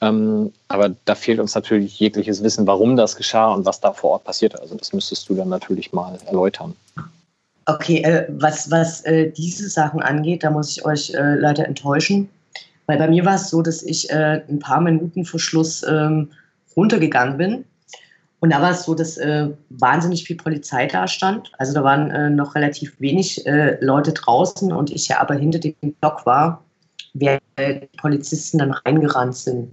[0.00, 4.10] Ähm, aber da fehlt uns natürlich jegliches Wissen, warum das geschah und was da vor
[4.10, 4.60] Ort passierte.
[4.60, 6.74] Also das müsstest du dann natürlich mal erläutern.
[7.66, 12.28] Okay, äh, was, was äh, diese Sachen angeht, da muss ich euch äh, leider enttäuschen.
[12.86, 16.30] Weil bei mir war es so, dass ich äh, ein paar Minuten vor Schluss ähm,
[16.76, 17.64] runtergegangen bin
[18.44, 21.50] und da war es so, dass äh, wahnsinnig viel Polizei da stand.
[21.56, 25.60] Also da waren äh, noch relativ wenig äh, Leute draußen und ich ja aber hinter
[25.60, 26.62] dem Block war,
[27.14, 27.40] während
[27.96, 29.72] Polizisten dann reingerannt sind.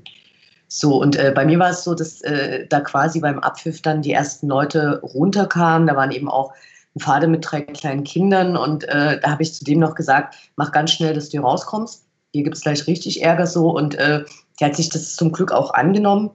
[0.69, 4.03] So, und äh, bei mir war es so, dass äh, da quasi beim Abpfiff dann
[4.03, 5.85] die ersten Leute runterkamen.
[5.85, 6.53] Da waren eben auch
[6.95, 10.35] ein Vater mit drei kleinen Kindern und äh, da habe ich zu dem noch gesagt,
[10.55, 12.05] mach ganz schnell, dass du rauskommst.
[12.31, 14.25] Hier gibt es gleich richtig Ärger so und der
[14.61, 16.29] hat sich das zum Glück auch angenommen.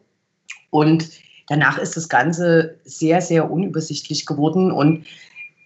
[0.69, 1.09] Und
[1.49, 5.07] Danach ist das Ganze sehr, sehr unübersichtlich geworden und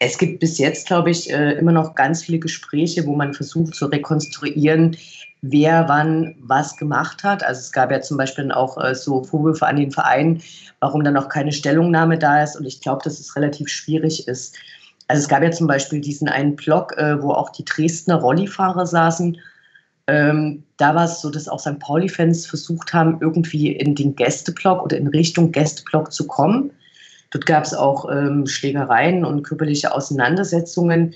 [0.02, 3.74] es gibt bis jetzt, glaube ich, äh, immer noch ganz viele Gespräche, wo man versucht
[3.74, 4.96] zu rekonstruieren,
[5.42, 7.42] wer wann was gemacht hat.
[7.42, 10.42] Also es gab ja zum Beispiel auch äh, so Vorwürfe an den Verein,
[10.80, 12.56] warum dann noch keine Stellungnahme da ist.
[12.56, 14.56] Und ich glaube, dass es relativ schwierig ist.
[15.06, 18.86] Also es gab ja zum Beispiel diesen einen Blog, äh, wo auch die Dresdner Rollifahrer
[18.86, 19.36] saßen.
[20.10, 21.78] Ähm, da war es so, dass auch St.
[21.78, 26.72] Pauli-Fans versucht haben, irgendwie in den Gästeblock oder in Richtung Gästeblock zu kommen.
[27.30, 31.14] Dort gab es auch ähm, Schlägereien und körperliche Auseinandersetzungen.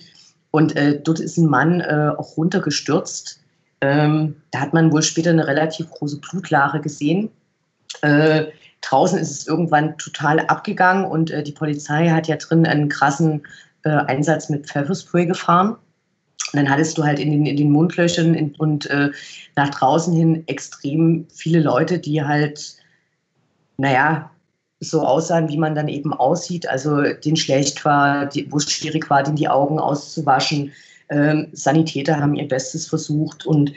[0.53, 3.41] Und äh, dort ist ein Mann äh, auch runtergestürzt.
[3.81, 7.31] Ähm, da hat man wohl später eine relativ große Blutlache gesehen.
[8.03, 8.45] Äh,
[8.81, 13.43] draußen ist es irgendwann total abgegangen und äh, die Polizei hat ja drin einen krassen
[13.83, 15.79] äh, Einsatz mit Pfefferspray gefahren.
[16.53, 19.11] Und dann hattest du halt in den, in den Mundlöchern in, und äh,
[19.57, 22.77] nach draußen hin extrem viele Leute, die halt,
[23.77, 24.31] naja,
[24.81, 26.69] so aussahen, wie man dann eben aussieht.
[26.69, 30.73] Also den schlecht war, wo es schwierig war, den die Augen auszuwaschen.
[31.09, 33.73] Ähm, Sanitäter haben ihr Bestes versucht und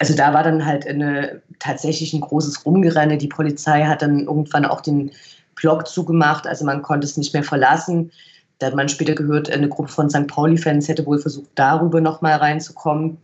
[0.00, 3.16] also da war dann halt eine, tatsächlich ein großes Rumgerenne.
[3.16, 5.12] Die Polizei hat dann irgendwann auch den
[5.54, 8.10] Block zugemacht, also man konnte es nicht mehr verlassen.
[8.58, 10.26] Da hat man später gehört, eine Gruppe von St.
[10.26, 13.18] Pauli-Fans hätte wohl versucht, darüber nochmal reinzukommen.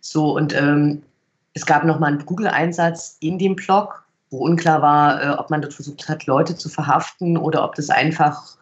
[0.00, 1.02] So, und ähm,
[1.52, 5.74] es gab nochmal einen Prügeleinsatz in dem Block wo unklar war, äh, ob man dort
[5.74, 8.56] versucht hat, Leute zu verhaften oder ob das einfach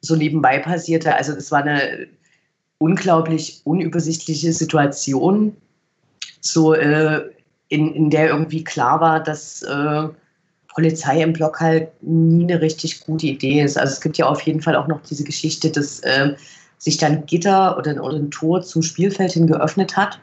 [0.00, 1.14] so nebenbei passierte.
[1.14, 2.08] Also es war eine
[2.78, 5.54] unglaublich unübersichtliche Situation,
[6.40, 7.30] so äh,
[7.68, 10.08] in, in der irgendwie klar war, dass äh,
[10.74, 13.78] Polizei im Block halt nie eine richtig gute Idee ist.
[13.78, 16.34] Also es gibt ja auf jeden Fall auch noch diese Geschichte, dass äh,
[16.78, 20.20] sich dann Gitter oder, oder ein Tor zum Spielfeld hin geöffnet hat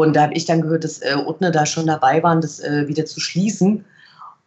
[0.00, 2.88] und da habe ich dann gehört, dass äh, Ordner da schon dabei waren, das äh,
[2.88, 3.84] wieder zu schließen.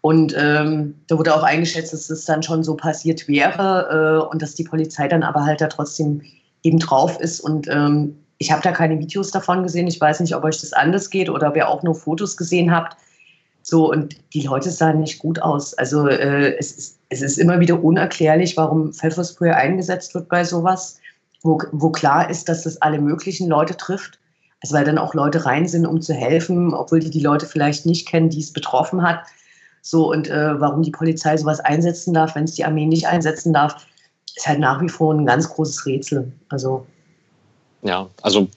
[0.02, 4.42] Und ähm, da wurde auch eingeschätzt, dass das dann schon so passiert wäre äh, und
[4.42, 6.22] dass die Polizei dann aber halt da trotzdem
[6.64, 7.40] eben drauf ist.
[7.40, 9.88] Und ähm, ich habe da keine Videos davon gesehen.
[9.88, 12.74] Ich weiß nicht, ob euch das anders geht oder ob ihr auch nur Fotos gesehen
[12.74, 12.98] habt.
[13.70, 15.74] So, und die Leute sahen nicht gut aus.
[15.74, 21.02] Also äh, es, ist, es ist immer wieder unerklärlich, warum Pfefferspray eingesetzt wird bei sowas,
[21.44, 24.20] wo, wo klar ist, dass das alle möglichen Leute trifft.
[24.64, 27.86] Also weil dann auch Leute rein sind, um zu helfen, obwohl die die Leute vielleicht
[27.86, 29.20] nicht kennen, die es betroffen hat.
[29.82, 33.52] So und äh, warum die Polizei sowas einsetzen darf, wenn es die Armee nicht einsetzen
[33.52, 33.86] darf,
[34.34, 36.32] ist halt nach wie vor ein ganz großes Rätsel.
[36.48, 36.86] Also
[37.82, 38.48] ja, also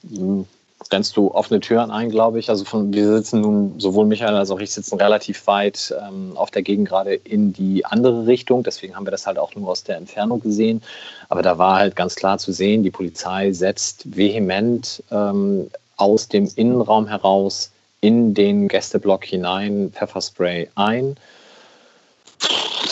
[0.91, 2.49] rennst du offene Türen ein, glaube ich.
[2.49, 6.51] Also von, wir sitzen nun, sowohl Michael als auch ich sitzen relativ weit ähm, auf
[6.51, 8.63] der Gegend gerade in die andere Richtung.
[8.63, 10.83] Deswegen haben wir das halt auch nur aus der Entfernung gesehen.
[11.29, 16.51] Aber da war halt ganz klar zu sehen, die Polizei setzt vehement ähm, aus dem
[16.57, 17.71] Innenraum heraus
[18.01, 21.17] in den Gästeblock hinein Pfefferspray ein,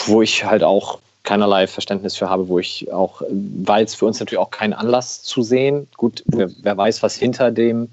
[0.06, 0.98] wo ich halt auch
[1.28, 5.22] keinerlei Verständnis für habe, wo ich auch, weil es für uns natürlich auch keinen Anlass
[5.22, 5.86] zu sehen.
[5.98, 7.90] Gut, wer, wer weiß, was hinter dem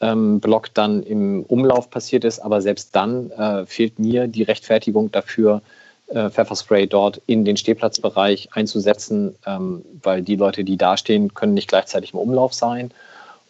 [0.00, 5.10] ähm, Block dann im Umlauf passiert ist, aber selbst dann äh, fehlt mir die Rechtfertigung
[5.10, 5.60] dafür,
[6.06, 11.54] äh, Pfefferspray dort in den Stehplatzbereich einzusetzen, ähm, weil die Leute, die da stehen, können
[11.54, 12.92] nicht gleichzeitig im Umlauf sein.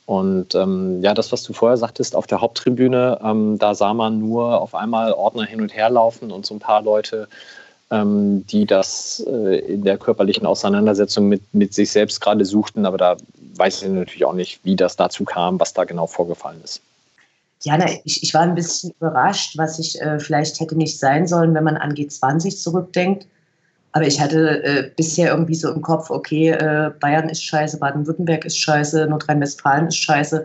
[0.06, 4.20] Und ähm, ja, das, was du vorher sagtest, auf der Haupttribüne, ähm, da sah man
[4.20, 7.28] nur auf einmal Ordner hin und her laufen und so ein paar Leute,
[7.90, 12.86] ähm, die das äh, in der körperlichen Auseinandersetzung mit, mit sich selbst gerade suchten.
[12.86, 13.16] Aber da
[13.56, 16.80] weiß ich natürlich auch nicht, wie das dazu kam, was da genau vorgefallen ist.
[17.62, 21.26] Ja, na, ich, ich war ein bisschen überrascht, was ich äh, vielleicht hätte nicht sein
[21.26, 23.26] sollen, wenn man an G20 zurückdenkt.
[23.92, 28.44] Aber ich hatte äh, bisher irgendwie so im Kopf, okay, äh, Bayern ist scheiße, Baden-Württemberg
[28.44, 30.44] ist scheiße, Nordrhein-Westfalen ist scheiße.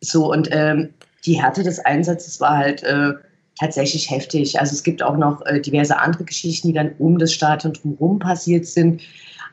[0.00, 0.92] So, und ähm,
[1.24, 3.14] die Härte des Einsatzes war halt äh,
[3.58, 4.58] tatsächlich heftig.
[4.60, 8.18] Also es gibt auch noch äh, diverse andere Geschichten, die dann um das Stadion drumherum
[8.18, 9.02] passiert sind.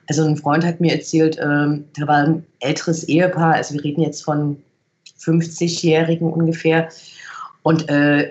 [0.08, 4.02] Also ein Freund hat mir erzählt, ähm, da war ein älteres Ehepaar, also wir reden
[4.02, 4.62] jetzt von
[5.20, 6.90] 50-Jährigen ungefähr.
[7.62, 8.30] Und äh,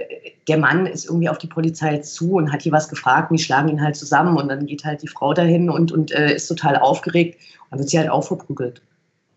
[0.48, 3.42] der Mann ist irgendwie auf die Polizei zu und hat hier was gefragt und die
[3.42, 6.48] schlagen ihn halt zusammen und dann geht halt die Frau dahin und, und äh, ist
[6.48, 8.82] total aufgeregt und wird sie halt auch verprügelt.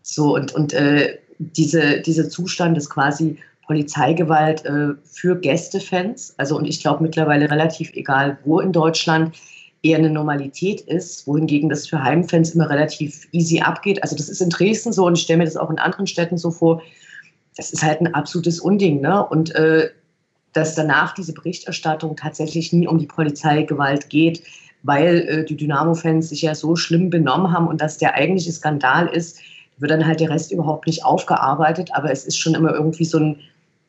[0.02, 6.66] So und, und äh, diese, dieser Zustand ist quasi Polizeigewalt äh, für Gästefans, also und
[6.66, 9.36] ich glaube mittlerweile relativ egal wo in Deutschland,
[9.86, 14.02] eher eine Normalität ist, wohingegen das für Heimfans immer relativ easy abgeht.
[14.02, 16.38] Also das ist in Dresden so und ich stelle mir das auch in anderen Städten
[16.38, 16.82] so vor.
[17.56, 19.26] Das ist halt ein absolutes Unding, ne?
[19.26, 19.90] Und äh,
[20.54, 24.42] dass danach diese Berichterstattung tatsächlich nie um die Polizeigewalt geht,
[24.84, 29.08] weil äh, die Dynamo-Fans sich ja so schlimm benommen haben und dass der eigentliche Skandal
[29.08, 29.40] ist,
[29.78, 31.90] wird dann halt der Rest überhaupt nicht aufgearbeitet.
[31.94, 33.40] Aber es ist schon immer irgendwie so ein,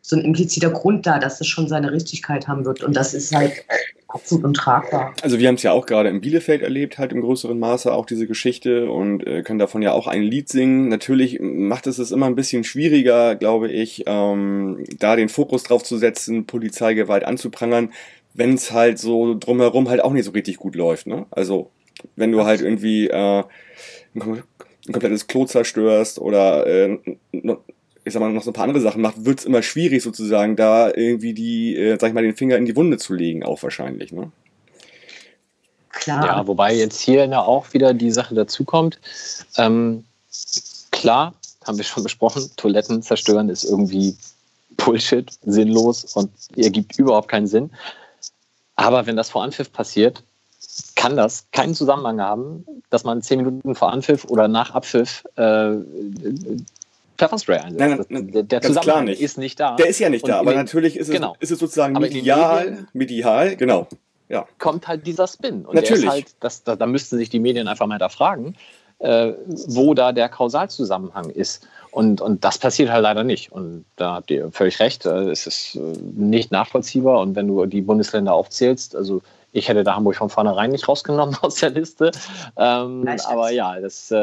[0.07, 2.85] so ein impliziter Grund da, dass es schon seine Richtigkeit haben wird.
[2.85, 3.65] Und das ist halt
[4.07, 5.13] absolut untragbar.
[5.21, 8.07] Also wir haben es ja auch gerade in Bielefeld erlebt, halt im größeren Maße auch
[8.07, 10.89] diese Geschichte und äh, können davon ja auch ein Lied singen.
[10.89, 15.83] Natürlich macht es es immer ein bisschen schwieriger, glaube ich, ähm, da den Fokus drauf
[15.83, 17.93] zu setzen, Polizeigewalt anzuprangern,
[18.33, 21.09] wenn es halt so drumherum halt auch nicht so richtig gut läuft.
[21.09, 21.27] Ne?
[21.33, 21.71] Also
[22.15, 23.43] wenn du halt irgendwie äh,
[24.15, 24.43] ein,
[24.93, 26.97] komplettes Klo zerstörst oder äh,
[28.07, 30.55] ich sag mal, noch so ein paar andere Sachen macht, wird es immer schwierig sozusagen,
[30.55, 33.61] da irgendwie die, äh, sag ich mal, den Finger in die Wunde zu legen, auch
[33.65, 34.31] wahrscheinlich, ne?
[35.91, 36.25] Klar.
[36.25, 39.01] Ja, wobei jetzt hier ja auch wieder die Sache dazukommt.
[39.57, 40.05] Ähm,
[40.93, 41.35] klar,
[41.65, 44.17] haben wir schon besprochen, Toiletten zerstören ist irgendwie
[44.77, 47.71] Bullshit, sinnlos und ergibt überhaupt keinen Sinn.
[48.77, 50.23] Aber wenn das vor Anpfiff passiert,
[50.95, 55.73] kann das keinen Zusammenhang haben, dass man zehn Minuten vor Anpfiff oder nach Abpfiff äh,
[57.17, 57.79] Pfefferspray einsetzt.
[57.79, 59.21] Nein, nein, der, der Zusammenhang nicht.
[59.21, 59.77] ist nicht da.
[59.77, 61.37] Der ist ja nicht da, aber den, natürlich ist es, genau.
[61.41, 63.89] ist es sozusagen medial, medial, genau.
[64.29, 64.47] Ja.
[64.59, 65.65] Kommt halt dieser Spin.
[65.65, 66.09] Und natürlich.
[66.09, 68.57] Halt, das, da, da müssten sich die Medien einfach mal hinterfragen,
[68.99, 71.69] äh, wo da der Kausalzusammenhang ist.
[71.97, 73.51] Und, und das passiert halt leider nicht.
[73.53, 75.07] Und da habt ihr völlig recht.
[75.07, 75.79] Äh, es ist äh,
[76.15, 77.21] nicht nachvollziehbar.
[77.21, 79.23] Und wenn du die Bundesländer aufzählst, also
[79.53, 82.11] ich hätte da Hamburg von vornherein nicht rausgenommen aus der Liste.
[82.59, 84.15] Ähm, aber ja, das äh,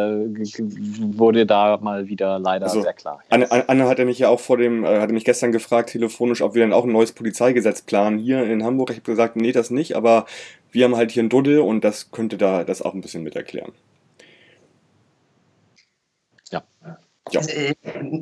[1.17, 3.24] wurde da mal wieder leider also, sehr klar.
[3.32, 6.53] Anne, Anne hatte mich ja auch vor dem, äh, hatte mich gestern gefragt, telefonisch, ob
[6.53, 8.91] wir dann auch ein neues Polizeigesetz planen hier in Hamburg.
[8.91, 10.28] Ich habe gesagt, nee, das nicht, aber
[10.71, 13.36] wir haben halt hier ein Duddel und das könnte da das auch ein bisschen mit
[13.36, 13.71] erklären.
[16.51, 16.61] Ja.
[17.26, 17.74] Also, äh,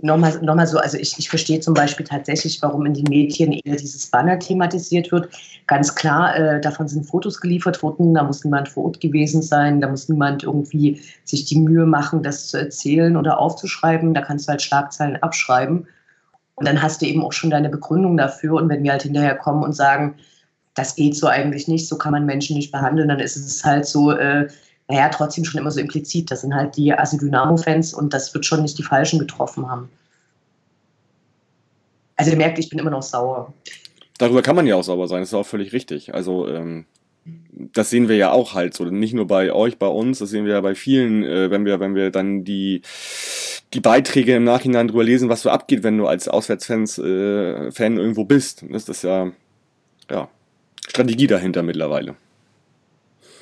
[0.04, 3.52] Nochmal noch mal so, also ich, ich verstehe zum Beispiel tatsächlich, warum in den Medien
[3.52, 5.30] eher dieses Banner thematisiert wird.
[5.68, 9.82] Ganz klar, äh, davon sind Fotos geliefert worden, da muss niemand vor Ort gewesen sein,
[9.82, 14.14] da muss niemand irgendwie sich die Mühe machen, das zu erzählen oder aufzuschreiben.
[14.14, 15.88] Da kannst du halt Schlagzeilen abschreiben.
[16.56, 18.56] Und dann hast du eben auch schon deine Begründung dafür.
[18.56, 20.16] Und wenn wir halt hinterher kommen und sagen,
[20.76, 23.86] das geht so eigentlich nicht, so kann man Menschen nicht behandeln, dann ist es halt
[23.86, 24.48] so, äh,
[24.92, 26.30] naja, trotzdem schon immer so implizit.
[26.32, 29.90] Das sind halt die Asi-Dynamo-Fans und das wird schon nicht die Falschen getroffen haben.
[32.18, 33.54] Also ihr merkt, ich bin immer noch sauer.
[34.18, 36.14] Darüber kann man ja auch sauer sein, das ist auch völlig richtig.
[36.14, 36.86] Also ähm,
[37.54, 40.46] das sehen wir ja auch halt so, nicht nur bei euch, bei uns, das sehen
[40.46, 42.82] wir ja bei vielen, äh, wenn wir, wenn wir dann die
[43.74, 47.96] die Beiträge im Nachhinein drüber lesen, was so abgeht, wenn du als Auswärtsfans äh, Fan
[47.96, 48.66] irgendwo bist.
[48.70, 49.32] Das ist ja
[50.10, 50.28] ja
[50.90, 52.16] Strategie dahinter mittlerweile.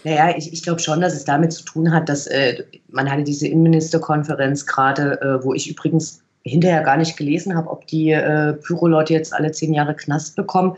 [0.04, 3.24] Naja, ich, ich glaube schon, dass es damit zu tun hat, dass äh, man hatte
[3.24, 8.54] diese Innenministerkonferenz gerade, äh, wo ich übrigens hinterher gar nicht gelesen habe, ob die äh,
[8.54, 10.78] Pyro-Leute jetzt alle zehn Jahre Knast bekommen.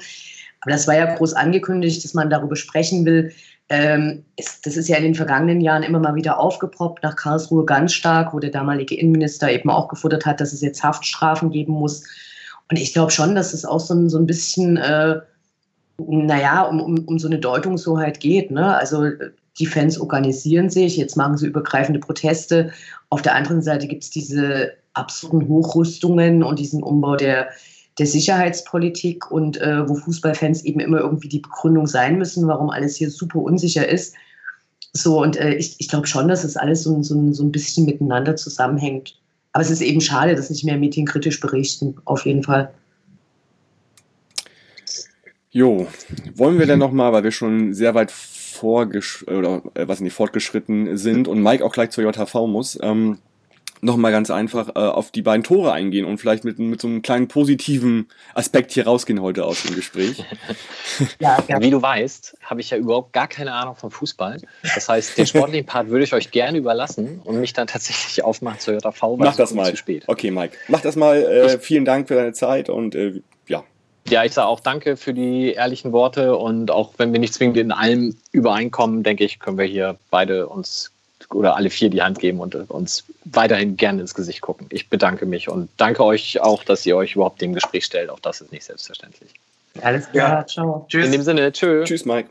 [0.61, 3.31] Aber das war ja groß angekündigt, dass man darüber sprechen will.
[3.69, 7.65] Ähm, ist, das ist ja in den vergangenen Jahren immer mal wieder aufgepoppt, nach Karlsruhe
[7.65, 11.73] ganz stark, wo der damalige Innenminister eben auch gefordert hat, dass es jetzt Haftstrafen geben
[11.73, 12.03] muss.
[12.69, 15.21] Und ich glaube schon, dass es auch so ein, so ein bisschen äh,
[16.09, 18.51] naja, um, um, um so eine Deutungshoheit geht.
[18.51, 18.75] Ne?
[18.75, 19.05] Also
[19.59, 22.71] die Fans organisieren sich, jetzt machen sie übergreifende Proteste.
[23.09, 27.49] Auf der anderen Seite gibt es diese absurden Hochrüstungen und diesen Umbau der,
[27.97, 32.95] der Sicherheitspolitik und äh, wo Fußballfans eben immer irgendwie die Begründung sein müssen, warum alles
[32.95, 34.15] hier super unsicher ist.
[34.93, 37.85] So, und äh, ich, ich glaube schon, dass es alles so, so, so ein bisschen
[37.85, 39.17] miteinander zusammenhängt.
[39.53, 42.73] Aber es ist eben schade, dass nicht mehr Medien kritisch berichten, auf jeden Fall.
[45.51, 45.87] Jo,
[46.35, 50.97] wollen wir denn nochmal, weil wir schon sehr weit vorgesch oder äh, was nicht fortgeschritten
[50.97, 53.17] sind und Mike auch gleich zur JHV muss, ähm,
[53.81, 57.01] nochmal ganz einfach äh, auf die beiden Tore eingehen und vielleicht mit, mit so einem
[57.01, 60.23] kleinen positiven Aspekt hier rausgehen heute aus dem Gespräch.
[61.19, 61.59] Ja, ja.
[61.59, 64.39] Wie du weißt, habe ich ja überhaupt gar keine Ahnung vom Fußball.
[64.75, 68.59] Das heißt, den sportlichen Part würde ich euch gerne überlassen und mich dann tatsächlich aufmachen
[68.59, 69.71] zur JV, weil Mach das mal.
[69.71, 70.03] zu spät.
[70.07, 70.55] Okay, Mike.
[70.67, 71.17] Mach das mal.
[71.21, 73.21] Äh, vielen Dank für deine Zeit und äh,
[74.11, 77.57] ja, ich sage auch danke für die ehrlichen Worte und auch wenn wir nicht zwingend
[77.57, 80.91] in allem übereinkommen, denke ich, können wir hier beide uns
[81.33, 84.67] oder alle vier die Hand geben und uns weiterhin gerne ins Gesicht gucken.
[84.69, 88.09] Ich bedanke mich und danke euch auch, dass ihr euch überhaupt dem Gespräch stellt.
[88.09, 89.31] Auch das ist nicht selbstverständlich.
[89.81, 90.45] Alles klar, ja.
[90.45, 90.85] ciao.
[90.89, 91.05] Tschüss.
[91.05, 91.87] In dem Sinne, tschüss.
[91.87, 92.29] Tschüss, Mike.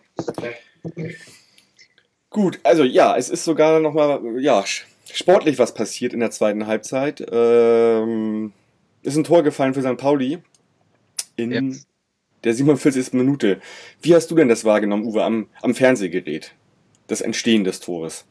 [2.29, 4.65] Gut, also ja, es ist sogar nochmal, ja,
[5.13, 7.25] sportlich was passiert in der zweiten Halbzeit.
[7.33, 8.53] Ähm,
[9.03, 9.97] ist ein Tor gefallen für St.
[9.97, 10.39] Pauli
[11.43, 11.79] in ja.
[12.45, 13.13] der 47.
[13.13, 13.61] Minute.
[14.03, 16.53] Wie hast du denn das wahrgenommen, Uwe, am, am Fernsehgerät?
[17.07, 18.25] Das Entstehen des Tores?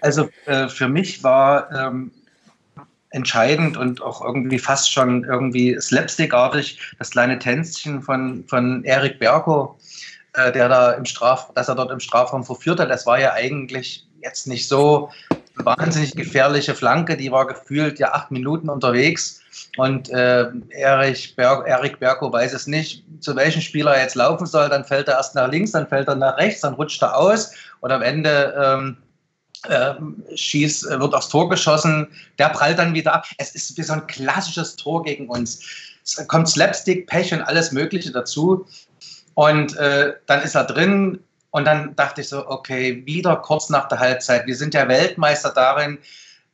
[0.00, 2.10] Also äh, für mich war ähm,
[3.10, 9.78] entscheidend und auch irgendwie fast schon irgendwie slapstickartig das kleine Tänzchen von, von Erik Berko,
[10.34, 12.90] äh, der da im Straf, dass er dort im Strafraum verführt hat.
[12.90, 15.10] Das war ja eigentlich jetzt nicht so
[15.56, 19.37] wahnsinnig gefährliche Flanke, die war gefühlt ja acht Minuten unterwegs.
[19.76, 24.46] Und äh, Erich Ber Erik Berko weiß es nicht, zu welchem Spieler er jetzt laufen
[24.46, 24.68] soll.
[24.68, 27.52] Dann fällt er erst nach links, dann fällt er nach rechts, dann rutscht er aus
[27.80, 28.96] und am Ende ähm,
[29.68, 32.08] äh, schießt, wird aufs Tor geschossen.
[32.38, 33.26] Der prallt dann wieder ab.
[33.38, 35.60] Es ist wie so ein klassisches Tor gegen uns.
[36.04, 38.66] Es kommt Slapstick, Pech und alles Mögliche dazu.
[39.34, 43.88] Und äh, dann ist er drin, und dann dachte ich so, okay, wieder kurz nach
[43.88, 44.46] der Halbzeit.
[44.46, 45.98] Wir sind ja Weltmeister darin,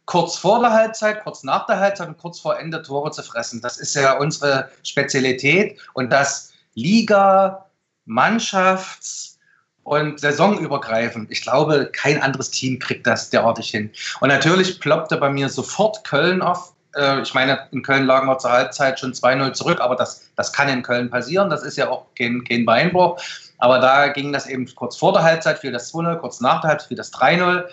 [0.06, 3.60] kurz vor der Halbzeit, kurz nach der Halbzeit und kurz vor Ende Tore zu fressen.
[3.60, 5.78] Das ist ja unsere Spezialität.
[5.94, 7.66] Und das Liga,
[8.06, 9.38] Mannschafts-
[9.82, 11.30] und saisonübergreifend.
[11.30, 13.90] Ich glaube, kein anderes Team kriegt das derartig hin.
[14.20, 16.72] Und natürlich ploppte bei mir sofort Köln auf.
[16.94, 20.52] Äh, ich meine, in Köln lagen wir zur Halbzeit schon 2-0 zurück, aber das, das
[20.52, 21.50] kann in Köln passieren.
[21.50, 23.20] Das ist ja auch kein, kein Beinbruch.
[23.58, 26.70] Aber da ging das eben kurz vor der Halbzeit, fiel das 2-0, kurz nach der
[26.70, 27.64] Halbzeit fiel das 3-0.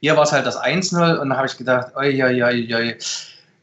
[0.00, 2.96] Hier war es halt das 1-0 und da habe ich gedacht, oi, oi, oi, oi.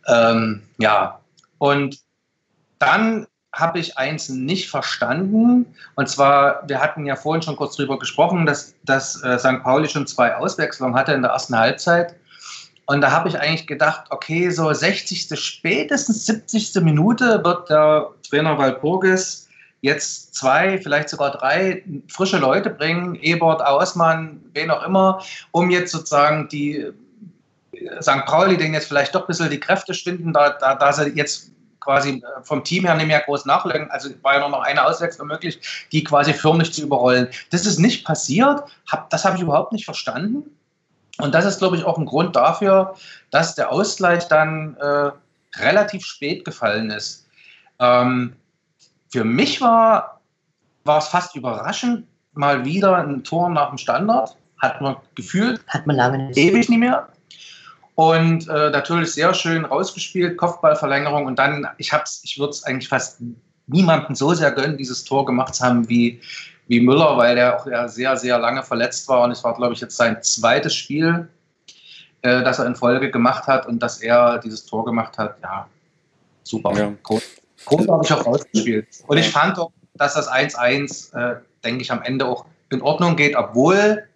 [0.08, 1.20] Ähm, ja,
[1.58, 2.00] und
[2.80, 5.66] dann habe ich eins nicht verstanden.
[5.96, 9.64] Und zwar, wir hatten ja vorhin schon kurz darüber gesprochen, dass, dass äh, St.
[9.64, 12.16] Pauli schon zwei Auswechslungen hatte in der ersten Halbzeit.
[12.86, 15.40] Und da habe ich eigentlich gedacht, okay, so 60.
[15.40, 16.84] spätestens 70.
[16.84, 19.45] Minute wird der Trainer Walpurgis
[19.86, 25.92] jetzt zwei, vielleicht sogar drei frische Leute bringen, Ebert, Ausmann, wen auch immer, um jetzt
[25.92, 26.92] sozusagen die
[28.02, 28.26] St.
[28.26, 31.52] Pauli, denen jetzt vielleicht doch ein bisschen die Kräfte stünden, da, da, da sie jetzt
[31.80, 35.28] quasi vom Team her nicht mehr groß nachlegen, also war ja nur noch eine Auswechslung
[35.28, 35.60] möglich,
[35.92, 37.28] die quasi förmlich zu überrollen.
[37.52, 40.50] Das ist nicht passiert, hab, das habe ich überhaupt nicht verstanden.
[41.20, 42.96] Und das ist, glaube ich, auch ein Grund dafür,
[43.30, 45.12] dass der Ausgleich dann äh,
[45.60, 47.28] relativ spät gefallen ist.
[47.80, 48.36] Ähm,
[49.12, 50.22] für mich war,
[50.84, 54.36] war es fast überraschend, mal wieder ein Tor nach dem Standard.
[54.62, 55.62] Hat man gefühlt.
[55.68, 56.38] Hat man lange nicht.
[56.38, 57.08] Ewig nicht mehr.
[57.96, 61.26] Und äh, natürlich sehr schön rausgespielt, Kopfballverlängerung.
[61.26, 61.92] Und dann, ich,
[62.24, 63.22] ich würde es eigentlich fast
[63.68, 66.22] niemandem so sehr gönnen, dieses Tor gemacht zu haben wie,
[66.68, 69.24] wie Müller, weil der auch ja sehr, sehr lange verletzt war.
[69.24, 71.28] Und es war, glaube ich, jetzt sein zweites Spiel,
[72.22, 75.38] äh, das er in Folge gemacht hat und dass er dieses Tor gemacht hat.
[75.42, 75.68] Ja,
[76.44, 76.78] super.
[76.78, 76.94] Ja.
[77.10, 77.22] Cool
[77.66, 78.88] großartig auch rausgespielt.
[79.08, 83.16] Und ich fand auch, dass das 1-1, äh, denke ich, am Ende auch in Ordnung
[83.16, 84.08] geht, obwohl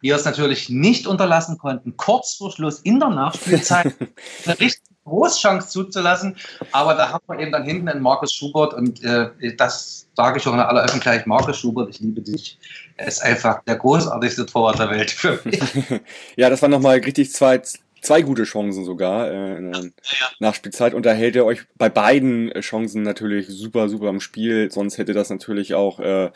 [0.00, 3.94] wir es natürlich nicht unterlassen konnten, kurz vor Schluss in der Nachspielzeit
[4.44, 6.36] eine richtig große Chance zuzulassen.
[6.72, 10.46] Aber da haben wir eben dann hinten einen Markus Schubert und äh, das sage ich
[10.46, 12.58] auch in aller Öffentlichkeit, Markus Schubert, ich liebe dich.
[12.96, 15.60] Er ist einfach der großartigste Torwart der Welt für mich.
[16.36, 17.60] ja, das war nochmal richtig zwei,
[18.02, 20.28] zwei gute Chancen sogar äh, in der ja.
[20.38, 24.70] Nachspielzeit und da hält ihr euch bei beiden äh, Chancen natürlich super, super im Spiel,
[24.70, 26.30] sonst hätte das natürlich auch äh,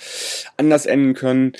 [0.56, 1.52] anders enden können.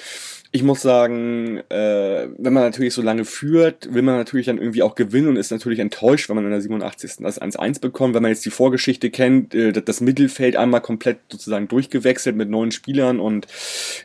[0.55, 4.83] Ich muss sagen, äh, wenn man natürlich so lange führt, will man natürlich dann irgendwie
[4.83, 7.17] auch gewinnen und ist natürlich enttäuscht, wenn man in der 87.
[7.21, 8.15] das 1-1 bekommt.
[8.15, 12.71] Wenn man jetzt die Vorgeschichte kennt, äh, das Mittelfeld einmal komplett sozusagen durchgewechselt mit neuen
[12.71, 13.47] Spielern und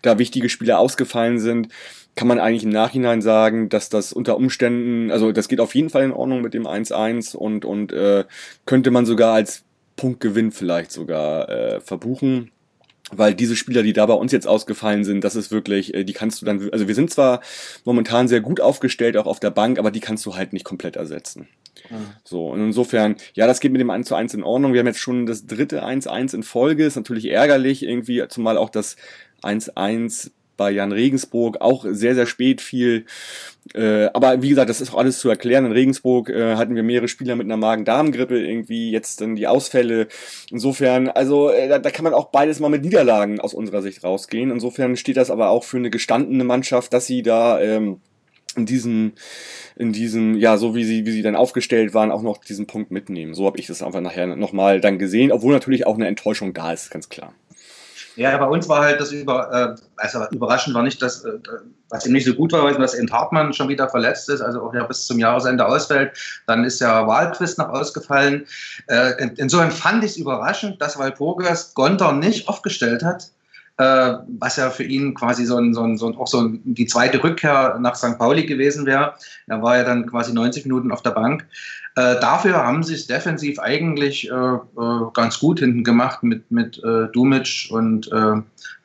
[0.03, 1.67] da wichtige Spieler ausgefallen sind,
[2.17, 5.91] kann man eigentlich im Nachhinein sagen, dass das unter Umständen, also das geht auf jeden
[5.91, 8.25] Fall in Ordnung mit dem 1-1 und, und äh,
[8.65, 9.63] könnte man sogar als
[9.95, 12.51] Punktgewinn vielleicht sogar äh, verbuchen.
[13.09, 16.11] Weil diese Spieler, die da bei uns jetzt ausgefallen sind, das ist wirklich, äh, die
[16.11, 17.39] kannst du dann, also wir sind zwar
[17.85, 20.97] momentan sehr gut aufgestellt, auch auf der Bank, aber die kannst du halt nicht komplett
[20.97, 21.47] ersetzen.
[21.89, 21.95] Mhm.
[22.23, 24.73] So, und insofern, ja, das geht mit dem 1 zu 1 in Ordnung.
[24.73, 28.71] Wir haben jetzt schon das dritte 1-1 in Folge, ist natürlich ärgerlich irgendwie, zumal auch
[28.71, 28.97] das
[29.43, 33.05] 1-1 bei Jan Regensburg auch sehr, sehr spät viel.
[33.73, 35.65] Äh, aber wie gesagt, das ist auch alles zu erklären.
[35.65, 40.07] In Regensburg äh, hatten wir mehrere Spieler mit einer Magen-Darm-Grippe, irgendwie jetzt dann die Ausfälle.
[40.51, 44.03] Insofern, also äh, da, da kann man auch beides mal mit Niederlagen aus unserer Sicht
[44.03, 44.51] rausgehen.
[44.51, 48.01] Insofern steht das aber auch für eine gestandene Mannschaft, dass sie da ähm,
[48.55, 49.13] in diesem,
[49.75, 52.91] in diesem, ja, so wie sie, wie sie dann aufgestellt waren, auch noch diesen Punkt
[52.91, 53.33] mitnehmen.
[53.33, 56.73] So habe ich das einfach nachher nochmal dann gesehen, obwohl natürlich auch eine Enttäuschung da
[56.73, 57.33] ist, ganz klar.
[58.17, 61.33] Ja, bei uns war halt das über, äh, also überraschend war nicht, dass, äh,
[61.89, 64.73] was ihm nicht so gut war, dass eben Hartmann schon wieder verletzt ist, also auch
[64.73, 66.17] ja bis zum Jahresende ausfällt.
[66.47, 68.47] Dann ist ja Wahlquist noch ausgefallen.
[68.87, 73.29] Äh, insofern fand ich es überraschend, dass Walpurgis Gonter nicht aufgestellt hat
[73.79, 76.87] was ja für ihn quasi so ein, so ein, so ein, auch so ein, die
[76.87, 78.17] zweite Rückkehr nach St.
[78.17, 79.13] Pauli gewesen wäre.
[79.45, 81.45] Er war ja dann quasi 90 Minuten auf der Bank.
[81.97, 86.77] Äh, dafür haben sie es defensiv eigentlich äh, äh ganz gut hinten gemacht mit, mit
[86.83, 88.35] äh, Dumic und äh,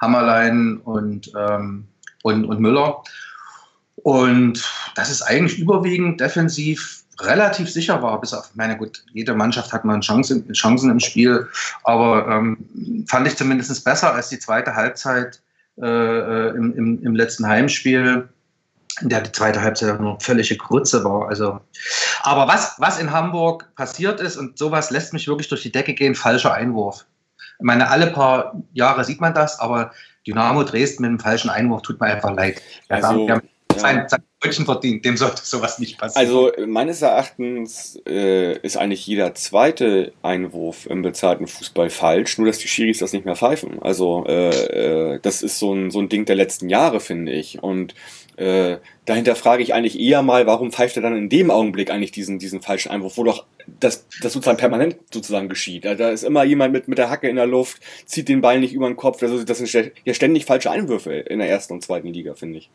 [0.00, 1.84] Hammerlein und, ähm,
[2.22, 3.02] und, und Müller.
[3.96, 9.74] Und das ist eigentlich überwiegend defensiv relativ sicher war, bis auf, meine gut, jede Mannschaft
[9.74, 11.46] hat mal Chancen, Chancen im Spiel,
[11.84, 15.42] aber ähm, fand ich zumindest besser als die zweite Halbzeit
[15.78, 18.30] äh, im, im, im, letzten Heimspiel.
[19.00, 21.28] In der die zweite Halbzeit nur völlige Grütze war.
[21.28, 21.60] Also,
[22.22, 25.94] aber was, was in Hamburg passiert ist und sowas lässt mich wirklich durch die Decke
[25.94, 27.06] gehen, falscher Einwurf.
[27.58, 29.92] Ich meine, alle paar Jahre sieht man das, aber
[30.26, 32.60] Dynamo Dresden mit einem falschen Einwurf tut mir einfach leid.
[32.88, 36.26] Also, wir haben sein, sein Brötchen verdient, dem sollte sowas nicht passieren.
[36.26, 42.58] Also meines Erachtens äh, ist eigentlich jeder zweite Einwurf im bezahlten Fußball falsch, nur dass
[42.58, 43.80] die Schiris das nicht mehr pfeifen.
[43.82, 47.62] Also äh, äh, das ist so ein, so ein Ding der letzten Jahre, finde ich.
[47.62, 47.94] Und
[48.42, 52.10] äh, dahinter frage ich eigentlich eher mal, warum pfeift er dann in dem Augenblick eigentlich
[52.10, 53.46] diesen, diesen falschen Einwurf, wo doch
[53.78, 55.84] das, das sozusagen permanent sozusagen geschieht.
[55.84, 58.74] Da ist immer jemand mit, mit der Hacke in der Luft, zieht den Ball nicht
[58.74, 59.22] über den Kopf.
[59.22, 62.70] Also das sind ja ständig falsche Einwürfe in der ersten und zweiten Liga, finde ich.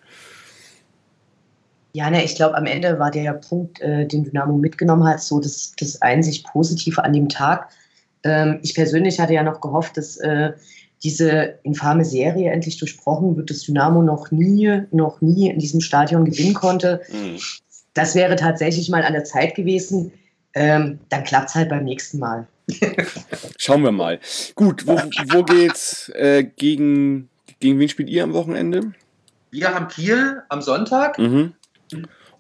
[1.92, 5.42] Ja, ne, ich glaube, am Ende war der Punkt, äh, den Dynamo mitgenommen hat, so
[5.42, 7.70] das, das einzig Positive an dem Tag.
[8.24, 10.54] Ähm, ich persönlich hatte ja noch gehofft, dass äh,
[11.04, 16.26] diese infame Serie endlich durchbrochen wird, dass Dynamo noch nie, noch nie in diesem Stadion
[16.26, 17.02] gewinnen konnte.
[17.12, 17.38] Mhm.
[17.94, 20.12] Das wäre tatsächlich mal an der Zeit gewesen.
[20.54, 22.48] Ähm, dann klappt es halt beim nächsten Mal.
[23.58, 24.20] Schauen wir mal.
[24.56, 27.30] Gut, wo, wo geht's äh, gegen,
[27.60, 28.94] gegen wen spielt ihr am Wochenende?
[29.52, 31.18] Wir haben Kiel am Sonntag.
[31.20, 31.54] Mhm.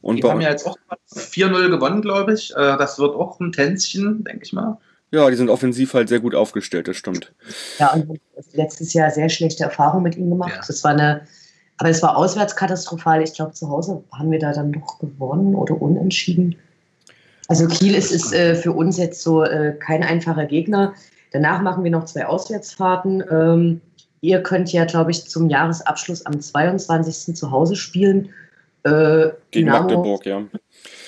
[0.01, 0.77] Und die haben ja jetzt auch
[1.15, 2.51] 4-0 gewonnen, glaube ich.
[2.51, 4.77] Äh, das wird auch ein Tänzchen, denke ich mal.
[5.11, 7.33] Ja, die sind offensiv halt sehr gut aufgestellt, das stimmt.
[7.79, 8.19] Ja, und
[8.53, 10.55] letztes Jahr sehr schlechte Erfahrungen mit ihnen gemacht.
[10.55, 10.63] Ja.
[10.67, 11.21] Das war eine,
[11.77, 13.21] aber es war auswärts katastrophal.
[13.21, 16.55] Ich glaube, zu Hause haben wir da dann doch gewonnen oder unentschieden.
[17.47, 20.93] Also Kiel ist, ist äh, für uns jetzt so äh, kein einfacher Gegner.
[21.31, 23.23] Danach machen wir noch zwei Auswärtsfahrten.
[23.29, 23.81] Ähm,
[24.19, 27.35] ihr könnt ja, glaube ich, zum Jahresabschluss am 22.
[27.35, 28.29] zu Hause spielen.
[28.83, 30.43] Äh, Gegen Dynamo, Magdeburg, ja.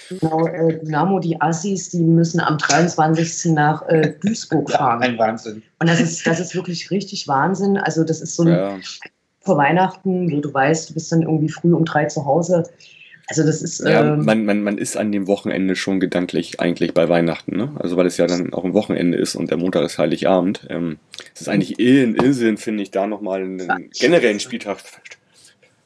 [0.09, 3.53] Genau, äh, Dynamo, die Assis, die müssen am 23.
[3.53, 5.01] nach äh, Duisburg fahren.
[5.03, 5.61] Ein Wahnsinn.
[5.79, 7.77] Und das ist, das ist wirklich richtig Wahnsinn.
[7.77, 8.77] Also das ist so ein ja.
[9.41, 12.63] vor Weihnachten, wo du weißt, du bist dann irgendwie früh um drei zu Hause.
[13.27, 13.79] Also das ist.
[13.81, 17.71] Ja, ähm, man, man, man ist an dem Wochenende schon gedanklich eigentlich bei Weihnachten, ne?
[17.79, 20.65] Also weil es ja dann auch ein Wochenende ist und der Montag ist Heiligabend.
[20.69, 20.97] Ähm,
[21.35, 24.79] es ist eigentlich ein Irrsinn, finde ich, da nochmal einen generellen Spieltag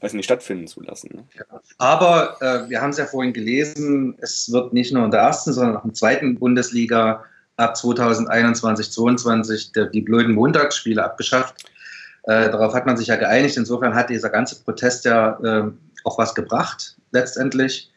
[0.03, 1.09] weiß nicht, stattfinden zu lassen.
[1.13, 1.23] Ne?
[1.35, 1.45] Ja.
[1.77, 5.53] Aber äh, wir haben es ja vorhin gelesen, es wird nicht nur in der ersten,
[5.53, 7.23] sondern auch in der zweiten Bundesliga
[7.55, 11.65] ab 2021, 2022 die blöden Montagsspiele abgeschafft.
[12.23, 13.55] Äh, darauf hat man sich ja geeinigt.
[13.55, 15.71] Insofern hat dieser ganze Protest ja äh,
[16.03, 17.89] auch was gebracht, letztendlich.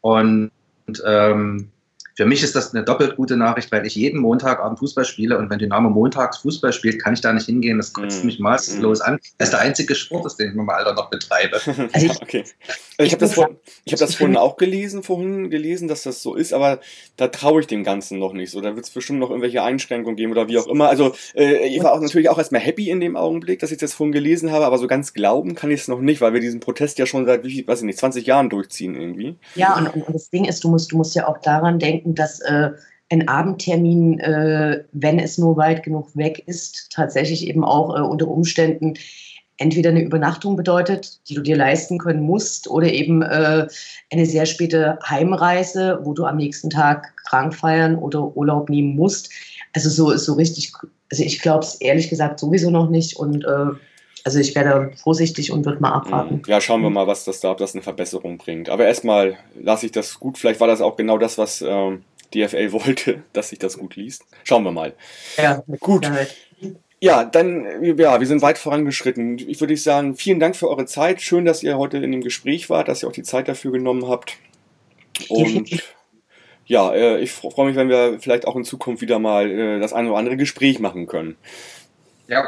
[0.00, 0.50] Und,
[1.06, 1.70] ähm,
[2.14, 5.50] für mich ist das eine doppelt gute Nachricht, weil ich jeden Montagabend Fußball spiele und
[5.50, 7.78] wenn Dynamo montags Fußball spielt, kann ich da nicht hingehen.
[7.78, 8.26] Das kotzt mm.
[8.26, 9.18] mich maßlos an.
[9.38, 11.60] Das ist der einzige Sport, ist, den ich mit meinem Alter noch betreibe.
[11.92, 12.44] Also ich, okay.
[12.98, 13.50] Also ich habe das, vor,
[13.90, 16.80] hab das vorhin auch gelesen, vorhin gelesen, dass das so ist, aber
[17.16, 18.60] da traue ich dem Ganzen noch nicht so.
[18.60, 20.88] Da wird es bestimmt noch irgendwelche Einschränkungen geben oder wie auch immer.
[20.88, 23.94] Also äh, ich war auch natürlich auch erstmal happy in dem Augenblick, dass ich das
[23.94, 26.60] vorhin gelesen habe, aber so ganz glauben kann ich es noch nicht, weil wir diesen
[26.60, 29.36] Protest ja schon seit, weiß ich nicht, 20 Jahren durchziehen irgendwie.
[29.54, 32.40] Ja, und, und das Ding ist, du musst, du musst ja auch daran denken, dass
[32.40, 32.70] äh,
[33.10, 38.28] ein Abendtermin, äh, wenn es nur weit genug weg ist, tatsächlich eben auch äh, unter
[38.28, 38.94] Umständen
[39.58, 43.66] entweder eine Übernachtung bedeutet, die du dir leisten können musst, oder eben äh,
[44.10, 49.30] eine sehr späte Heimreise, wo du am nächsten Tag krank feiern oder Urlaub nehmen musst.
[49.74, 50.72] Also so so richtig,
[51.10, 53.66] also ich glaube es ehrlich gesagt sowieso noch nicht und äh,
[54.24, 56.36] also ich werde vorsichtig und würde mal abwarten.
[56.36, 56.42] Mhm.
[56.46, 58.68] Ja, schauen wir mal, was das da, ob das eine Verbesserung bringt.
[58.68, 60.38] Aber erstmal lasse ich das gut.
[60.38, 62.04] Vielleicht war das auch genau das, was ähm,
[62.34, 64.24] DFL wollte, dass sich das gut liest.
[64.44, 64.94] Schauen wir mal.
[65.36, 66.10] Ja, gut.
[67.00, 69.38] Ja, dann, ja, wir sind weit vorangeschritten.
[69.38, 71.20] Ich würde sagen, vielen Dank für eure Zeit.
[71.20, 74.08] Schön, dass ihr heute in dem Gespräch wart, dass ihr auch die Zeit dafür genommen
[74.08, 74.36] habt.
[75.28, 75.82] Und
[76.66, 79.92] ja, äh, ich freue mich, wenn wir vielleicht auch in Zukunft wieder mal äh, das
[79.92, 81.36] eine oder andere Gespräch machen können.
[82.28, 82.44] Ja.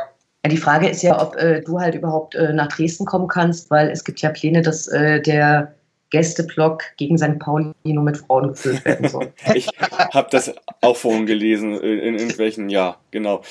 [0.47, 4.05] Die Frage ist ja, ob äh, du halt überhaupt nach Dresden kommen kannst, weil es
[4.05, 5.75] gibt ja Pläne, dass der
[6.11, 7.41] Gästeblock gegen St.
[7.41, 9.33] Pauli nur mit Frauen gefüllt werden soll.
[9.55, 13.43] ich habe das auch vorhin gelesen, in, in irgendwelchen, ja, genau.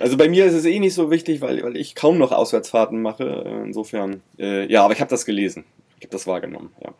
[0.00, 3.02] Also bei mir ist es eh nicht so wichtig, weil, weil ich kaum noch Auswärtsfahrten
[3.02, 3.62] mache.
[3.64, 5.64] Insofern, äh, ja, aber ich habe das gelesen.
[5.98, 6.94] Ich habe das wahrgenommen, ja.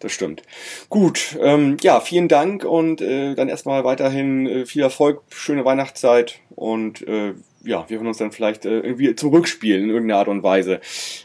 [0.00, 0.42] Das stimmt.
[0.90, 6.40] Gut, ähm, ja, vielen Dank und äh, dann erstmal weiterhin äh, viel Erfolg, schöne Weihnachtszeit
[6.54, 7.32] und äh,
[7.64, 10.80] ja, wir hören uns dann vielleicht äh, irgendwie zurückspielen in irgendeiner Art und Weise.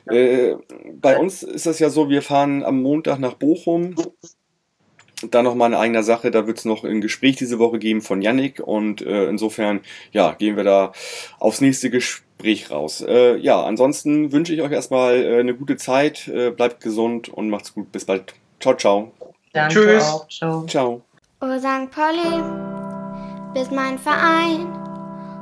[0.09, 0.55] Äh,
[0.93, 3.95] bei uns ist das ja so, wir fahren am Montag nach Bochum.
[5.29, 8.21] Da nochmal eine eigene Sache, da wird es noch ein Gespräch diese Woche geben von
[8.21, 9.81] Yannick und äh, insofern,
[10.13, 10.93] ja, gehen wir da
[11.39, 13.01] aufs nächste Gespräch raus.
[13.05, 17.49] Äh, ja, ansonsten wünsche ich euch erstmal äh, eine gute Zeit, äh, bleibt gesund und
[17.49, 17.91] macht's gut.
[17.91, 18.33] Bis bald.
[18.61, 19.11] Ciao, ciao.
[19.51, 20.03] Danke Tschüss.
[20.03, 20.27] Auch.
[20.29, 20.65] Ciao.
[20.67, 21.01] Ciao.
[21.41, 21.91] Oh, St.
[21.91, 22.41] Pauli,
[23.53, 24.88] bist mein Verein.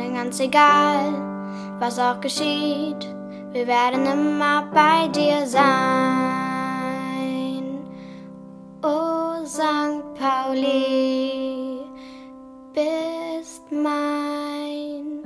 [0.00, 1.12] denn ganz egal,
[1.78, 3.06] was auch geschieht,
[3.52, 5.60] wir werden immer bei dir sein.
[8.82, 10.02] Oh St.
[10.18, 11.80] Pauli,
[12.72, 15.22] bist mein